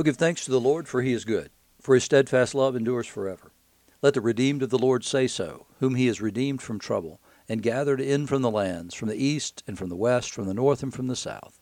Oh, 0.00 0.02
give 0.02 0.16
thanks 0.16 0.46
to 0.46 0.50
the 0.50 0.58
Lord, 0.62 0.88
for 0.88 1.02
he 1.02 1.12
is 1.12 1.26
good, 1.26 1.50
for 1.78 1.94
his 1.94 2.04
steadfast 2.04 2.54
love 2.54 2.74
endures 2.74 3.06
forever. 3.06 3.52
Let 4.00 4.14
the 4.14 4.22
redeemed 4.22 4.62
of 4.62 4.70
the 4.70 4.78
Lord 4.78 5.04
say 5.04 5.26
so, 5.26 5.66
whom 5.78 5.94
he 5.94 6.06
has 6.06 6.22
redeemed 6.22 6.62
from 6.62 6.78
trouble, 6.78 7.20
and 7.50 7.62
gathered 7.62 8.00
in 8.00 8.26
from 8.26 8.40
the 8.40 8.50
lands, 8.50 8.94
from 8.94 9.08
the 9.08 9.22
east 9.22 9.62
and 9.66 9.76
from 9.76 9.90
the 9.90 9.96
west, 9.96 10.30
from 10.30 10.46
the 10.46 10.54
north 10.54 10.82
and 10.82 10.94
from 10.94 11.08
the 11.08 11.16
south. 11.16 11.60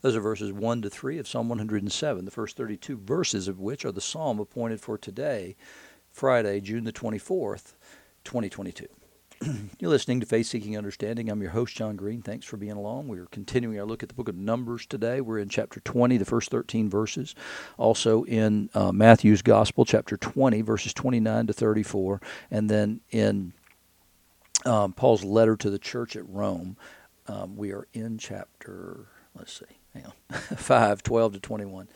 Those 0.00 0.14
are 0.14 0.20
verses 0.20 0.52
1 0.52 0.82
to 0.82 0.90
3 0.90 1.18
of 1.18 1.26
Psalm 1.26 1.48
107, 1.48 2.24
the 2.24 2.30
first 2.30 2.56
32 2.56 2.98
verses 2.98 3.48
of 3.48 3.58
which 3.58 3.84
are 3.84 3.90
the 3.90 4.00
psalm 4.00 4.38
appointed 4.38 4.80
for 4.80 4.96
today, 4.96 5.56
Friday, 6.12 6.60
June 6.60 6.84
the 6.84 6.92
24th, 6.92 7.74
2022. 8.22 8.86
You're 9.78 9.90
listening 9.90 10.20
to 10.20 10.26
Faith 10.26 10.46
Seeking 10.46 10.76
Understanding. 10.76 11.28
I'm 11.28 11.40
your 11.40 11.50
host, 11.50 11.76
John 11.76 11.96
Green. 11.96 12.22
Thanks 12.22 12.46
for 12.46 12.56
being 12.56 12.72
along. 12.72 13.08
We're 13.08 13.26
continuing 13.26 13.78
our 13.78 13.84
look 13.84 14.02
at 14.02 14.08
the 14.08 14.14
book 14.14 14.28
of 14.28 14.36
Numbers 14.36 14.86
today. 14.86 15.20
We're 15.20 15.38
in 15.38 15.48
chapter 15.48 15.80
20, 15.80 16.16
the 16.16 16.24
first 16.24 16.50
13 16.50 16.88
verses. 16.88 17.34
Also 17.78 18.24
in 18.24 18.70
uh, 18.74 18.92
Matthew's 18.92 19.42
Gospel, 19.42 19.84
chapter 19.84 20.16
20, 20.16 20.60
verses 20.62 20.92
29 20.94 21.46
to 21.48 21.52
34. 21.52 22.20
And 22.50 22.68
then 22.68 23.00
in 23.10 23.52
um, 24.64 24.92
Paul's 24.92 25.24
letter 25.24 25.56
to 25.56 25.70
the 25.70 25.78
church 25.78 26.14
at 26.14 26.28
Rome, 26.28 26.76
um, 27.26 27.56
we 27.56 27.72
are 27.72 27.88
in 27.92 28.18
chapter, 28.18 29.06
let's 29.34 29.58
see, 29.58 29.76
hang 29.94 30.06
on, 30.06 30.38
5, 30.56 31.02
12 31.02 31.32
to 31.32 31.40
21. 31.40 31.88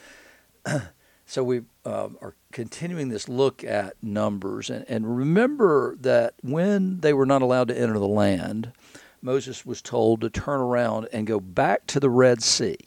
So 1.27 1.43
we 1.43 1.63
uh, 1.85 2.09
are 2.23 2.35
continuing 2.53 3.09
this 3.09 3.29
look 3.29 3.65
at 3.65 4.03
numbers. 4.03 4.71
And, 4.71 4.85
and 4.89 5.17
remember 5.17 5.97
that 6.01 6.35
when 6.43 7.01
they 7.01 7.13
were 7.13 7.27
not 7.27 7.43
allowed 7.43 7.69
to 7.69 7.79
enter 7.79 7.99
the 7.99 8.07
land, 8.07 8.73
Moses 9.21 9.67
was 9.67 9.83
told 9.83 10.21
to 10.21 10.31
turn 10.31 10.61
around 10.61 11.09
and 11.13 11.27
go 11.27 11.41
back 11.41 11.87
to 11.89 12.01
the 12.01 12.11
Red 12.11 12.43
Sea. 12.43 12.79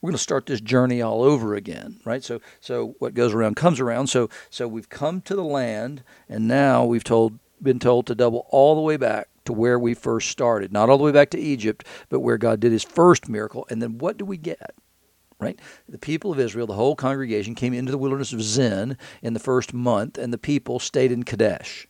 We're 0.00 0.10
going 0.10 0.18
to 0.18 0.22
start 0.22 0.44
this 0.44 0.60
journey 0.60 1.00
all 1.00 1.22
over 1.22 1.54
again, 1.54 2.00
right? 2.04 2.22
So, 2.22 2.40
so 2.60 2.96
what 2.98 3.14
goes 3.14 3.32
around 3.32 3.56
comes 3.56 3.80
around. 3.80 4.08
So, 4.08 4.28
so 4.50 4.68
we've 4.68 4.90
come 4.90 5.22
to 5.22 5.34
the 5.34 5.42
land, 5.42 6.02
and 6.28 6.46
now 6.46 6.84
we've 6.84 7.02
told, 7.02 7.38
been 7.62 7.78
told 7.78 8.06
to 8.06 8.14
double 8.14 8.46
all 8.50 8.74
the 8.74 8.82
way 8.82 8.98
back 8.98 9.28
to 9.46 9.54
where 9.54 9.78
we 9.78 9.94
first 9.94 10.28
started. 10.28 10.70
Not 10.70 10.90
all 10.90 10.98
the 10.98 11.04
way 11.04 11.12
back 11.12 11.30
to 11.30 11.40
Egypt, 11.40 11.86
but 12.10 12.20
where 12.20 12.36
God 12.36 12.60
did 12.60 12.72
His 12.72 12.84
first 12.84 13.26
miracle. 13.28 13.66
And 13.70 13.80
then 13.80 13.96
what 13.96 14.18
do 14.18 14.26
we 14.26 14.36
get? 14.36 14.74
Right? 15.40 15.58
The 15.88 15.98
people 15.98 16.32
of 16.32 16.38
Israel, 16.38 16.66
the 16.66 16.74
whole 16.74 16.94
congregation, 16.94 17.54
came 17.54 17.74
into 17.74 17.90
the 17.90 17.98
wilderness 17.98 18.32
of 18.32 18.42
Zin 18.42 18.96
in 19.22 19.32
the 19.34 19.40
first 19.40 19.72
month, 19.74 20.18
and 20.18 20.32
the 20.32 20.38
people 20.38 20.78
stayed 20.78 21.10
in 21.10 21.22
Kadesh. 21.22 21.88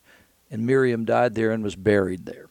And 0.51 0.67
Miriam 0.67 1.05
died 1.05 1.35
there 1.35 1.51
and 1.51 1.63
was 1.63 1.77
buried 1.77 2.27
there. 2.27 2.49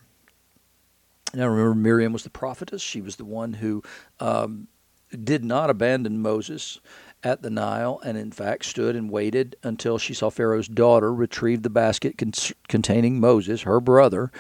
Now 1.34 1.48
remember, 1.48 1.76
Miriam 1.76 2.14
was 2.14 2.24
the 2.24 2.30
prophetess. 2.30 2.82
She 2.82 3.02
was 3.02 3.18
the 3.18 3.26
one 3.26 3.54
who 3.54 3.84
um, 4.20 4.68
did 5.12 5.44
not 5.44 5.70
abandon 5.70 6.22
Moses 6.22 6.80
at 7.24 7.42
the 7.42 7.50
Nile, 7.50 8.00
and 8.04 8.18
in 8.18 8.32
fact 8.32 8.66
stood 8.66 8.96
and 8.96 9.12
waited 9.12 9.56
until 9.62 9.98
she 9.98 10.14
saw 10.14 10.30
Pharaoh's 10.30 10.68
daughter 10.68 11.14
retrieve 11.14 11.64
the 11.64 11.70
basket 11.70 12.18
con- 12.18 12.32
containing 12.68 13.20
Moses, 13.20 13.64
her 13.64 13.80
brother, 13.82 14.32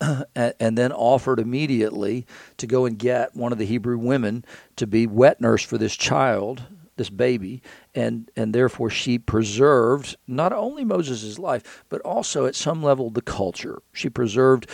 and 0.34 0.78
then 0.78 0.92
offered 0.92 1.40
immediately 1.40 2.26
to 2.56 2.66
go 2.66 2.84
and 2.84 2.98
get 2.98 3.34
one 3.34 3.52
of 3.52 3.58
the 3.58 3.66
Hebrew 3.66 3.98
women 3.98 4.44
to 4.76 4.86
be 4.86 5.06
wet 5.06 5.40
nurse 5.40 5.62
for 5.62 5.78
this 5.78 5.96
child, 5.96 6.62
this 6.96 7.10
baby, 7.10 7.62
and 7.94 8.30
and 8.36 8.54
therefore 8.54 8.90
she 8.90 9.18
preserved 9.18 10.16
not 10.26 10.52
only 10.52 10.84
Moses' 10.84 11.38
life 11.38 11.84
but 11.88 12.00
also 12.02 12.46
at 12.46 12.54
some 12.54 12.82
level 12.82 13.10
the 13.10 13.22
culture. 13.22 13.82
She 13.92 14.08
preserved 14.08 14.68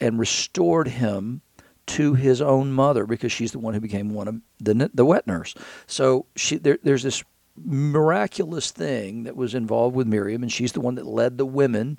and 0.00 0.18
restored 0.18 0.88
him 0.88 1.42
to 1.86 2.14
his 2.14 2.42
own 2.42 2.72
mother 2.72 3.06
because 3.06 3.32
she's 3.32 3.52
the 3.52 3.58
one 3.58 3.74
who 3.74 3.80
became 3.80 4.10
one 4.10 4.28
of 4.28 4.40
the 4.58 4.90
the 4.94 5.04
wet 5.04 5.26
nurse. 5.26 5.54
So 5.86 6.26
she 6.34 6.56
there, 6.56 6.78
there's 6.82 7.02
this 7.02 7.22
miraculous 7.64 8.70
thing 8.70 9.24
that 9.24 9.36
was 9.36 9.54
involved 9.54 9.96
with 9.96 10.06
Miriam, 10.06 10.42
and 10.42 10.52
she's 10.52 10.72
the 10.72 10.80
one 10.80 10.94
that 10.96 11.06
led 11.06 11.38
the 11.38 11.46
women 11.46 11.98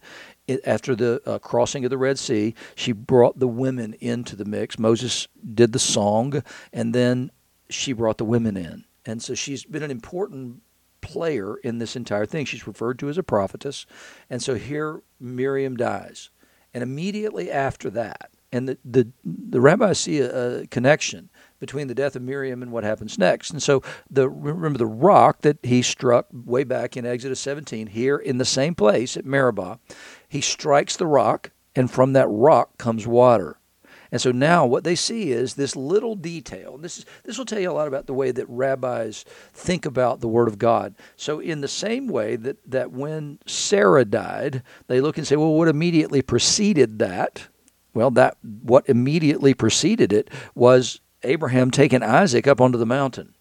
after 0.66 0.95
the 0.95 1.22
uh, 1.26 1.40
crossing 1.40 1.84
of 1.84 1.90
the 1.90 1.98
Red 1.98 2.17
Sea. 2.20 2.56
She 2.76 2.92
brought 2.92 3.39
the 3.39 3.48
women 3.48 3.94
into 3.99 4.36
the 4.36 4.45
mix. 4.45 4.80
Moses 4.80 5.27
did 5.54 5.73
the 5.73 5.80
song, 5.80 6.44
and 6.72 6.94
then 6.94 7.32
she 7.70 7.94
brought 7.94 8.17
the 8.17 8.26
women 8.26 8.58
in. 8.58 8.86
And 9.05 9.22
so 9.22 9.33
she's 9.33 9.64
been 9.64 9.83
an 9.83 9.92
important 9.92 10.61
player 11.02 11.58
in 11.58 11.77
this 11.77 11.95
entire 11.95 12.26
thing. 12.26 12.45
She's 12.45 12.67
referred 12.67 12.99
to 12.99 13.10
as 13.10 13.17
a 13.17 13.23
prophetess. 13.23 13.86
And 14.30 14.42
so 14.42 14.55
here 14.55 15.02
Miriam 15.20 15.77
dies. 15.77 16.30
And 16.73 16.83
immediately 16.83 17.52
after 17.52 17.89
that, 17.92 18.32
and 18.52 18.70
the, 18.70 18.77
the, 18.83 19.08
the 19.23 19.61
rabbis 19.61 19.99
see 19.99 20.20
a, 20.20 20.61
a 20.61 20.67
connection 20.67 21.30
between 21.60 21.88
the 21.88 21.95
death 21.95 22.16
of 22.16 22.22
Miriam 22.22 22.62
and 22.62 22.72
what 22.72 22.84
happens 22.84 23.18
next. 23.18 23.52
And 23.52 23.62
so 23.62 23.82
the 24.10 24.30
remember 24.30 24.78
the 24.78 24.86
rock 24.86 25.42
that 25.42 25.58
he 25.64 25.82
struck 25.82 26.28
way 26.32 26.64
back 26.64 26.95
in 26.98 27.06
Exodus 27.06 27.40
17 27.40 27.88
here 27.88 28.18
in 28.18 28.38
the 28.38 28.45
same 28.45 28.76
place 28.76 29.18
at 29.18 29.26
Meribah, 29.26 29.80
he 30.28 30.42
strikes 30.42 30.96
the 30.96 31.08
rock 31.08 31.52
and 31.76 31.90
from 31.90 32.14
that 32.14 32.28
rock 32.28 32.78
comes 32.78 33.06
water. 33.06 33.58
And 34.12 34.22
so 34.22 34.32
now 34.32 34.66
what 34.66 34.84
they 34.84 34.96
see 34.96 35.32
is 35.32 35.54
this 35.54 35.76
little 35.76 36.16
detail. 36.16 36.76
And 36.76 36.84
this 36.84 37.00
is 37.00 37.06
this 37.23 37.38
will 37.38 37.46
tell 37.46 37.60
you 37.60 37.70
a 37.70 37.73
lot 37.73 37.88
about 37.88 38.08
the 38.08 38.14
way 38.14 38.32
that 38.32 38.46
rabbis 38.48 39.26
think 39.54 39.86
about 39.86 40.22
the 40.22 40.28
word 40.28 40.48
of 40.48 40.58
God. 40.58 40.96
So 41.16 41.40
in 41.40 41.62
the 41.62 41.67
same 41.67 42.08
way 42.08 42.36
that 42.38 42.58
that 42.70 42.92
when 42.92 43.40
Sarah 43.46 44.06
died, 44.06 44.64
they 44.88 45.02
look 45.02 45.17
and 45.17 45.28
say, 45.28 45.36
well, 45.36 45.54
what 45.54 45.67
immediately 45.67 46.22
preceded 46.22 47.00
that? 47.00 47.48
Well, 47.94 48.12
that 48.12 48.38
what 48.44 48.88
immediately 48.88 49.54
preceded 49.54 50.14
it 50.14 50.30
was 50.56 51.02
Abraham 51.23 51.72
taking 51.72 52.04
Isaac 52.04 52.48
up 52.48 52.61
onto 52.61 52.78
the 52.78 52.86
mountain. 52.86 53.33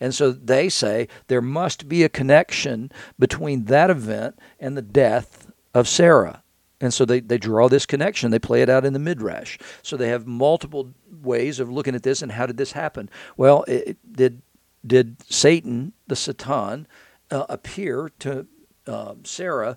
And 0.00 0.14
so 0.14 0.30
they 0.30 0.68
say 0.68 1.08
there 1.28 1.40
must 1.40 1.88
be 1.88 2.02
a 2.04 2.08
connection 2.08 2.90
between 3.18 3.64
that 3.64 3.90
event 3.90 4.38
and 4.60 4.76
the 4.76 4.82
death 4.82 5.50
of 5.74 5.88
Sarah. 5.88 6.42
And 6.80 6.92
so 6.92 7.06
they, 7.06 7.20
they 7.20 7.38
draw 7.38 7.68
this 7.68 7.86
connection. 7.86 8.30
They 8.30 8.38
play 8.38 8.60
it 8.60 8.68
out 8.68 8.84
in 8.84 8.92
the 8.92 8.98
Midrash. 8.98 9.58
So 9.82 9.96
they 9.96 10.08
have 10.08 10.26
multiple 10.26 10.92
ways 11.22 11.58
of 11.58 11.70
looking 11.70 11.94
at 11.94 12.02
this 12.02 12.20
and 12.20 12.32
how 12.32 12.46
did 12.46 12.58
this 12.58 12.72
happen? 12.72 13.08
Well, 13.36 13.64
it, 13.66 13.96
did, 14.12 14.42
did 14.86 15.16
Satan, 15.30 15.94
the 16.06 16.16
Satan, 16.16 16.86
uh, 17.30 17.46
appear 17.48 18.10
to 18.20 18.46
uh, 18.86 19.14
Sarah 19.24 19.76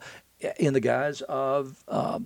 in 0.57 0.73
the 0.73 0.79
guise 0.79 1.21
of 1.21 1.83
uh, 1.88 2.19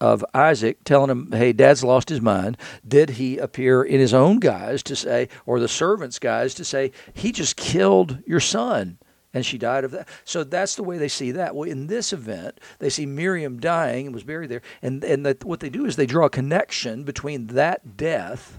of 0.00 0.24
Isaac 0.32 0.82
telling 0.84 1.10
him, 1.10 1.30
hey, 1.32 1.52
dad's 1.52 1.84
lost 1.84 2.08
his 2.08 2.20
mind, 2.20 2.56
did 2.86 3.10
he 3.10 3.38
appear 3.38 3.82
in 3.82 4.00
his 4.00 4.14
own 4.14 4.38
guise 4.38 4.82
to 4.84 4.96
say, 4.96 5.28
or 5.46 5.60
the 5.60 5.68
servant's 5.68 6.18
guise 6.18 6.54
to 6.54 6.64
say, 6.64 6.92
he 7.12 7.32
just 7.32 7.56
killed 7.56 8.18
your 8.26 8.40
son? 8.40 8.98
And 9.32 9.46
she 9.46 9.58
died 9.58 9.84
of 9.84 9.92
that. 9.92 10.08
So 10.24 10.42
that's 10.42 10.74
the 10.74 10.82
way 10.82 10.98
they 10.98 11.08
see 11.08 11.30
that. 11.32 11.54
Well, 11.54 11.68
in 11.68 11.86
this 11.86 12.12
event, 12.12 12.58
they 12.80 12.90
see 12.90 13.06
Miriam 13.06 13.60
dying 13.60 14.06
and 14.06 14.14
was 14.14 14.24
buried 14.24 14.50
there. 14.50 14.62
And, 14.82 15.04
and 15.04 15.24
that, 15.24 15.44
what 15.44 15.60
they 15.60 15.70
do 15.70 15.86
is 15.86 15.94
they 15.94 16.06
draw 16.06 16.26
a 16.26 16.30
connection 16.30 17.04
between 17.04 17.48
that 17.48 17.96
death 17.96 18.58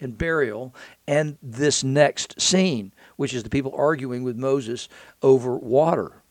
and 0.00 0.16
burial 0.16 0.74
and 1.08 1.36
this 1.42 1.82
next 1.82 2.40
scene, 2.40 2.92
which 3.16 3.34
is 3.34 3.42
the 3.42 3.50
people 3.50 3.74
arguing 3.76 4.22
with 4.22 4.36
Moses 4.36 4.88
over 5.22 5.56
water 5.56 6.22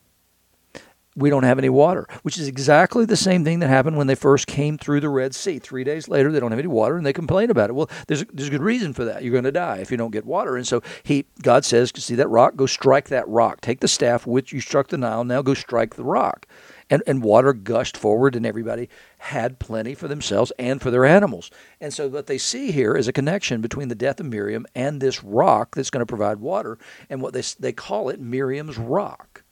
we 1.16 1.30
don't 1.30 1.44
have 1.44 1.60
any 1.60 1.70
water, 1.70 2.08
which 2.24 2.38
is 2.38 2.48
exactly 2.48 3.06
the 3.06 3.16
same 3.16 3.44
thing 3.44 3.60
that 3.60 3.68
happened 3.68 3.98
when 3.98 4.08
they 4.08 4.16
first 4.16 4.48
came 4.48 4.78
through 4.78 5.00
the 5.00 5.10
Red 5.10 5.36
Sea. 5.36 5.60
Three 5.60 5.84
days 5.84 6.08
later, 6.08 6.32
they 6.32 6.40
don't 6.40 6.52
have 6.52 6.60
any 6.60 6.68
water, 6.68 6.98
and 6.98 7.06
they 7.06 7.14
complain 7.14 7.52
about 7.52 7.70
it. 7.70 7.74
Well, 7.74 7.90
there's 8.08 8.24
there's 8.34 8.48
a 8.48 8.52
good 8.52 8.62
reason 8.62 8.94
for 8.94 9.06
that. 9.06 9.24
You're 9.24 9.32
going 9.32 9.44
to 9.44 9.52
die 9.52 9.78
if 9.78 9.92
you 9.92 9.98
don't 9.98 10.12
get 10.12 10.26
water. 10.26 10.58
And 10.58 10.68
so 10.68 10.82
he, 11.04 11.26
God 11.42 11.66
says, 11.66 11.92
see 11.96 12.16
that 12.16 12.30
rock? 12.30 12.56
Go 12.56 12.66
strike 12.66 13.10
that 13.10 13.28
rock. 13.28 13.62
Take 13.62 13.80
the 13.80 13.88
staff 13.88 14.26
which 14.26 14.52
you 14.52 14.60
struck 14.60 14.88
the 14.88 14.98
Nile. 14.98 15.24
Now 15.24 15.42
go 15.42 15.54
strike 15.54 15.96
the 15.96 16.04
rock. 16.04 16.48
And, 16.90 17.02
and 17.08 17.24
water 17.24 17.54
gushed 17.54 17.96
forward, 17.96 18.36
and 18.36 18.46
everybody 18.46 18.90
had 19.18 19.58
plenty 19.58 19.96
for 19.96 20.08
themselves 20.08 20.52
and 20.60 20.82
for 20.82 20.92
their 20.92 21.06
animals. 21.06 21.50
And 21.80 21.94
so, 21.94 22.08
what 22.10 22.28
they 22.28 22.38
see 22.38 22.72
here 22.72 22.96
is 22.96 23.08
a 23.08 23.14
connection 23.14 23.62
between 23.62 23.88
the 23.88 23.96
death 23.96 24.20
of 24.20 24.26
Miriam 24.26 24.66
and 24.76 25.00
this 25.00 25.24
rock 25.24 25.76
that's 25.76 25.90
going 25.90 26.02
to 26.02 26.06
provide 26.06 26.40
water, 26.40 26.78
and 27.10 27.22
what 27.22 27.34
they, 27.34 27.42
they 27.60 27.72
call 27.72 28.10
it 28.10 28.20
Miriam's 28.20 28.78
rock. 28.78 29.43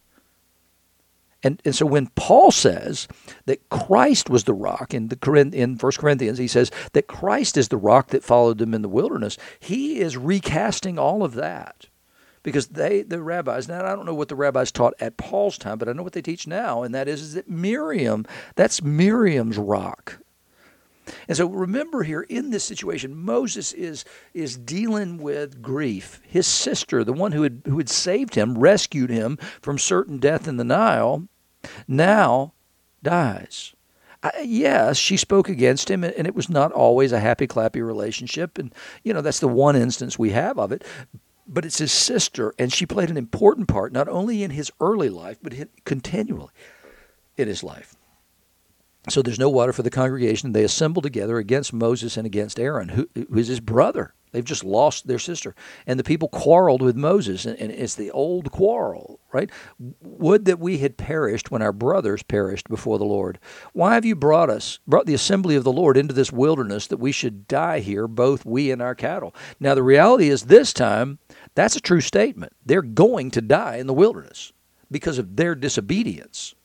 And, 1.43 1.61
and 1.65 1.75
so 1.75 1.85
when 1.85 2.07
Paul 2.07 2.51
says 2.51 3.07
that 3.45 3.67
Christ 3.69 4.29
was 4.29 4.43
the 4.43 4.53
rock 4.53 4.93
in 4.93 5.07
the 5.07 5.49
in 5.53 5.77
1 5.77 5.91
Corinthians, 5.97 6.37
he 6.37 6.47
says 6.47 6.71
that 6.93 7.07
Christ 7.07 7.57
is 7.57 7.69
the 7.69 7.77
rock 7.77 8.09
that 8.09 8.23
followed 8.23 8.59
them 8.59 8.73
in 8.73 8.81
the 8.81 8.89
wilderness. 8.89 9.37
He 9.59 9.99
is 9.99 10.17
recasting 10.17 10.99
all 10.99 11.23
of 11.23 11.33
that 11.33 11.87
because 12.43 12.67
they 12.67 13.01
the 13.01 13.21
rabbis 13.21 13.67
now 13.67 13.85
I 13.85 13.95
don't 13.95 14.05
know 14.05 14.13
what 14.13 14.29
the 14.29 14.35
rabbis 14.35 14.71
taught 14.71 14.93
at 14.99 15.17
Paul's 15.17 15.57
time, 15.57 15.77
but 15.77 15.87
I 15.87 15.93
know 15.93 16.03
what 16.03 16.13
they 16.13 16.21
teach 16.21 16.47
now, 16.47 16.83
and 16.83 16.93
that 16.93 17.07
is, 17.07 17.21
is 17.21 17.33
that 17.33 17.49
Miriam 17.49 18.25
that's 18.55 18.81
Miriam's 18.81 19.57
rock. 19.57 20.19
And 21.27 21.37
so 21.37 21.47
remember 21.47 22.03
here 22.03 22.21
in 22.21 22.49
this 22.49 22.63
situation, 22.63 23.15
Moses 23.15 23.73
is 23.73 24.05
is 24.33 24.57
dealing 24.57 25.17
with 25.17 25.61
grief. 25.61 26.21
His 26.27 26.47
sister, 26.47 27.03
the 27.03 27.13
one 27.13 27.31
who 27.31 27.43
had 27.43 27.61
who 27.65 27.77
had 27.77 27.89
saved 27.89 28.35
him, 28.35 28.57
rescued 28.57 29.09
him 29.09 29.37
from 29.61 29.77
certain 29.77 30.17
death 30.19 30.47
in 30.47 30.57
the 30.57 30.63
Nile, 30.63 31.27
now 31.87 32.53
dies. 33.03 33.73
I, 34.23 34.41
yes, 34.45 34.97
she 34.97 35.17
spoke 35.17 35.49
against 35.49 35.89
him, 35.89 36.03
and 36.03 36.27
it 36.27 36.35
was 36.35 36.47
not 36.47 36.71
always 36.71 37.11
a 37.11 37.19
happy 37.19 37.47
clappy 37.47 37.83
relationship. 37.83 38.59
And, 38.59 38.71
you 39.03 39.13
know, 39.13 39.21
that's 39.21 39.39
the 39.39 39.47
one 39.47 39.75
instance 39.75 40.19
we 40.19 40.29
have 40.29 40.59
of 40.59 40.71
it. 40.71 40.83
but 41.51 41.65
it's 41.65 41.79
his 41.79 41.91
sister, 41.91 42.53
and 42.57 42.71
she 42.71 42.85
played 42.85 43.09
an 43.09 43.17
important 43.17 43.67
part 43.67 43.91
not 43.91 44.07
only 44.07 44.41
in 44.41 44.51
his 44.51 44.71
early 44.79 45.09
life, 45.09 45.37
but 45.41 45.53
continually 45.85 46.51
in 47.37 47.47
his 47.47 47.63
life. 47.63 47.95
So 49.09 49.21
there's 49.21 49.39
no 49.39 49.49
water 49.49 49.73
for 49.73 49.81
the 49.81 49.89
congregation. 49.89 50.51
They 50.51 50.63
assemble 50.63 51.01
together 51.01 51.37
against 51.37 51.73
Moses 51.73 52.17
and 52.17 52.25
against 52.25 52.59
Aaron, 52.59 52.89
who, 52.89 53.09
who 53.15 53.37
is 53.37 53.47
his 53.47 53.59
brother. 53.59 54.13
They've 54.31 54.43
just 54.45 54.63
lost 54.63 55.07
their 55.07 55.19
sister. 55.19 55.55
And 55.85 55.99
the 55.99 56.05
people 56.05 56.29
quarreled 56.29 56.81
with 56.81 56.95
Moses, 56.95 57.45
and, 57.45 57.59
and 57.59 57.71
it's 57.71 57.95
the 57.95 58.11
old 58.11 58.51
quarrel, 58.51 59.19
right? 59.33 59.49
Would 60.01 60.45
that 60.45 60.59
we 60.59 60.77
had 60.77 60.97
perished 60.97 61.51
when 61.51 61.61
our 61.61 61.73
brothers 61.73 62.23
perished 62.23 62.69
before 62.69 62.97
the 62.97 63.05
Lord. 63.05 63.39
Why 63.73 63.95
have 63.95 64.05
you 64.05 64.15
brought 64.15 64.49
us, 64.49 64.79
brought 64.87 65.05
the 65.05 65.13
assembly 65.13 65.55
of 65.55 65.63
the 65.63 65.71
Lord 65.71 65.97
into 65.97 66.13
this 66.13 66.31
wilderness 66.31 66.87
that 66.87 66.97
we 66.97 67.11
should 67.11 67.47
die 67.47 67.79
here, 67.79 68.07
both 68.07 68.45
we 68.45 68.71
and 68.71 68.81
our 68.81 68.95
cattle? 68.95 69.35
Now, 69.59 69.75
the 69.75 69.83
reality 69.83 70.29
is 70.29 70.43
this 70.43 70.71
time, 70.71 71.19
that's 71.55 71.75
a 71.75 71.81
true 71.81 72.01
statement. 72.01 72.53
They're 72.65 72.81
going 72.81 73.31
to 73.31 73.41
die 73.41 73.77
in 73.77 73.87
the 73.87 73.93
wilderness 73.93 74.53
because 74.89 75.17
of 75.17 75.35
their 75.35 75.55
disobedience. 75.55 76.55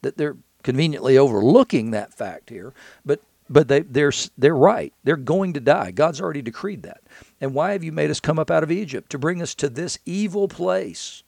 That 0.00 0.16
they're 0.16 0.38
conveniently 0.62 1.18
overlooking 1.18 1.90
that 1.90 2.14
fact 2.14 2.50
here, 2.50 2.72
but 3.04 3.20
but 3.52 3.68
they, 3.68 3.80
they're, 3.80 4.12
they're 4.38 4.56
right. 4.56 4.94
They're 5.04 5.16
going 5.16 5.52
to 5.52 5.60
die. 5.60 5.90
God's 5.90 6.22
already 6.22 6.40
decreed 6.40 6.84
that. 6.84 7.02
And 7.38 7.52
why 7.52 7.72
have 7.72 7.84
you 7.84 7.92
made 7.92 8.10
us 8.10 8.18
come 8.18 8.38
up 8.38 8.50
out 8.50 8.62
of 8.62 8.70
Egypt? 8.70 9.10
To 9.10 9.18
bring 9.18 9.42
us 9.42 9.54
to 9.56 9.68
this 9.68 9.98
evil 10.06 10.48
place. 10.48 11.22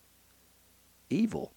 Evil. 1.11 1.53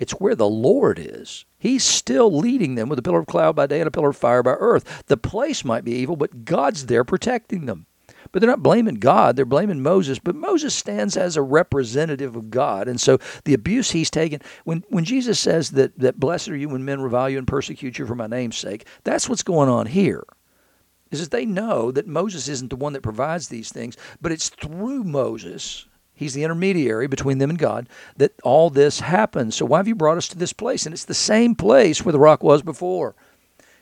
It's 0.00 0.12
where 0.12 0.34
the 0.34 0.48
Lord 0.48 0.98
is. 0.98 1.44
He's 1.58 1.84
still 1.84 2.36
leading 2.36 2.74
them 2.74 2.88
with 2.88 2.98
a 2.98 3.02
pillar 3.02 3.20
of 3.20 3.26
cloud 3.26 3.54
by 3.54 3.66
day 3.66 3.80
and 3.80 3.86
a 3.86 3.92
pillar 3.92 4.10
of 4.10 4.16
fire 4.16 4.42
by 4.42 4.52
earth. 4.52 5.04
The 5.06 5.16
place 5.16 5.64
might 5.64 5.84
be 5.84 5.92
evil, 5.92 6.16
but 6.16 6.44
God's 6.44 6.86
there 6.86 7.04
protecting 7.04 7.66
them. 7.66 7.86
But 8.32 8.40
they're 8.40 8.50
not 8.50 8.62
blaming 8.62 8.96
God, 8.96 9.36
they're 9.36 9.44
blaming 9.44 9.82
Moses. 9.82 10.18
But 10.18 10.34
Moses 10.36 10.74
stands 10.74 11.16
as 11.16 11.36
a 11.36 11.42
representative 11.42 12.36
of 12.36 12.50
God. 12.50 12.88
And 12.88 13.00
so 13.00 13.18
the 13.44 13.54
abuse 13.54 13.90
he's 13.90 14.10
taken, 14.10 14.40
when, 14.64 14.84
when 14.88 15.04
Jesus 15.04 15.38
says 15.38 15.70
that, 15.70 15.98
that 15.98 16.20
blessed 16.20 16.48
are 16.48 16.56
you 16.56 16.68
when 16.68 16.84
men 16.84 17.00
revile 17.00 17.30
you 17.30 17.38
and 17.38 17.46
persecute 17.46 17.98
you 17.98 18.06
for 18.06 18.14
my 18.14 18.26
name's 18.26 18.56
sake, 18.56 18.86
that's 19.04 19.28
what's 19.28 19.42
going 19.42 19.68
on 19.68 19.86
here. 19.86 20.24
Is 21.10 21.20
that 21.20 21.30
they 21.30 21.46
know 21.46 21.90
that 21.90 22.06
Moses 22.06 22.48
isn't 22.48 22.68
the 22.68 22.76
one 22.76 22.92
that 22.92 23.02
provides 23.02 23.48
these 23.48 23.72
things, 23.72 23.96
but 24.20 24.32
it's 24.32 24.50
through 24.50 25.04
Moses 25.04 25.86
He's 26.18 26.34
the 26.34 26.42
intermediary 26.42 27.06
between 27.06 27.38
them 27.38 27.48
and 27.48 27.58
God, 27.58 27.88
that 28.16 28.32
all 28.42 28.70
this 28.70 28.98
happens. 28.98 29.54
So 29.54 29.64
why 29.64 29.78
have 29.78 29.86
you 29.86 29.94
brought 29.94 30.16
us 30.16 30.26
to 30.28 30.38
this 30.38 30.52
place? 30.52 30.84
And 30.84 30.92
it's 30.92 31.04
the 31.04 31.14
same 31.14 31.54
place 31.54 32.04
where 32.04 32.12
the 32.12 32.18
rock 32.18 32.42
was 32.42 32.60
before. 32.60 33.14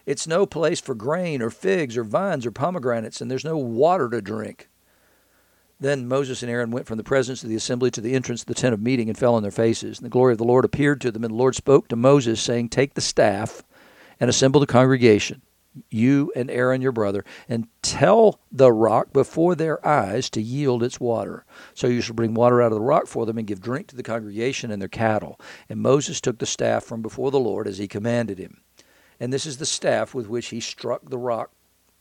It's 0.06 0.28
no 0.28 0.46
place 0.46 0.80
for 0.80 0.94
grain 0.94 1.42
or 1.42 1.50
figs 1.50 1.96
or 1.96 2.04
vines 2.04 2.46
or 2.46 2.52
pomegranates, 2.52 3.20
and 3.20 3.28
there's 3.28 3.44
no 3.44 3.58
water 3.58 4.08
to 4.08 4.22
drink. 4.22 4.68
Then 5.80 6.08
Moses 6.08 6.42
and 6.42 6.50
Aaron 6.50 6.70
went 6.70 6.86
from 6.86 6.96
the 6.96 7.04
presence 7.04 7.42
of 7.42 7.50
the 7.50 7.56
assembly 7.56 7.90
to 7.90 8.00
the 8.00 8.14
entrance 8.14 8.42
of 8.42 8.46
the 8.46 8.54
tent 8.54 8.72
of 8.72 8.80
meeting 8.80 9.08
and 9.08 9.18
fell 9.18 9.34
on 9.34 9.42
their 9.42 9.50
faces. 9.50 9.98
And 9.98 10.06
the 10.06 10.10
glory 10.10 10.32
of 10.32 10.38
the 10.38 10.44
Lord 10.44 10.64
appeared 10.64 11.00
to 11.02 11.10
them, 11.10 11.24
and 11.24 11.34
the 11.34 11.38
Lord 11.38 11.56
spoke 11.56 11.88
to 11.88 11.96
Moses, 11.96 12.40
saying, 12.40 12.68
Take 12.68 12.94
the 12.94 13.00
staff 13.00 13.62
and 14.18 14.30
assemble 14.30 14.60
the 14.60 14.66
congregation, 14.66 15.42
you 15.90 16.32
and 16.34 16.50
Aaron 16.50 16.80
your 16.80 16.92
brother, 16.92 17.24
and 17.48 17.66
tell 17.82 18.40
the 18.50 18.72
rock 18.72 19.12
before 19.12 19.54
their 19.54 19.86
eyes 19.86 20.30
to 20.30 20.40
yield 20.40 20.82
its 20.82 21.00
water. 21.00 21.44
So 21.74 21.88
you 21.88 22.00
shall 22.00 22.14
bring 22.14 22.32
water 22.32 22.62
out 22.62 22.72
of 22.72 22.78
the 22.78 22.80
rock 22.80 23.06
for 23.06 23.26
them 23.26 23.36
and 23.36 23.46
give 23.46 23.60
drink 23.60 23.88
to 23.88 23.96
the 23.96 24.02
congregation 24.02 24.70
and 24.70 24.80
their 24.80 24.88
cattle. 24.88 25.38
And 25.68 25.80
Moses 25.80 26.20
took 26.20 26.38
the 26.38 26.46
staff 26.46 26.84
from 26.84 27.02
before 27.02 27.32
the 27.32 27.40
Lord 27.40 27.66
as 27.66 27.78
he 27.78 27.88
commanded 27.88 28.38
him 28.38 28.62
and 29.20 29.32
this 29.32 29.46
is 29.46 29.58
the 29.58 29.66
staff 29.66 30.14
with 30.14 30.28
which 30.28 30.48
he 30.48 30.60
struck 30.60 31.08
the 31.08 31.18
rock 31.18 31.50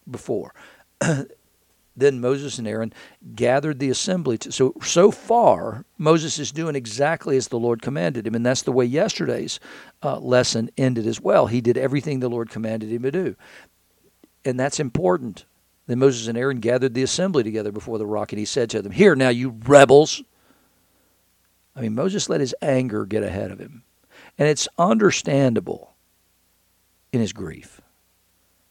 before. 0.10 0.54
then 1.96 2.20
Moses 2.20 2.58
and 2.58 2.68
Aaron 2.68 2.94
gathered 3.36 3.80
the 3.80 3.90
assembly. 3.90 4.38
To, 4.40 4.52
so 4.52 4.76
so 4.82 5.12
far, 5.12 5.86
Moses 5.98 6.40
is 6.40 6.52
doing 6.52 6.76
exactly 6.76 7.38
as 7.38 7.48
the 7.48 7.60
Lord 7.60 7.82
commanded 7.82 8.28
him, 8.28 8.36
and 8.36 8.46
that's 8.46 8.64
the 8.64 8.72
way 8.72 8.86
yesterday's 8.86 9.60
uh, 10.04 10.20
lesson 10.20 10.70
ended 10.78 11.08
as 11.08 11.22
well. 11.22 11.48
He 11.48 11.62
did 11.62 11.78
everything 11.78 12.20
the 12.20 12.30
Lord 12.30 12.50
commanded 12.50 12.92
him 12.92 13.04
to 13.04 13.12
do, 13.12 13.36
and 14.44 14.60
that's 14.60 14.80
important. 14.80 15.46
Then 15.88 16.00
Moses 16.00 16.28
and 16.28 16.38
Aaron 16.38 16.60
gathered 16.60 16.96
the 16.96 17.04
assembly 17.04 17.44
together 17.44 17.72
before 17.72 17.98
the 17.98 18.08
rock, 18.08 18.32
and 18.32 18.40
he 18.40 18.46
said 18.46 18.70
to 18.72 18.82
them, 18.82 18.92
"Here 18.92 19.16
now, 19.16 19.30
you 19.30 19.56
rebels." 19.66 20.22
I 21.78 21.82
mean, 21.82 21.94
Moses 21.94 22.30
let 22.30 22.40
his 22.40 22.56
anger 22.62 23.06
get 23.06 23.24
ahead 23.24 23.52
of 23.52 23.60
him, 23.60 23.84
and 24.38 24.48
it's 24.48 24.68
understandable 24.78 25.95
in 27.16 27.22
his 27.22 27.34
grief. 27.34 27.82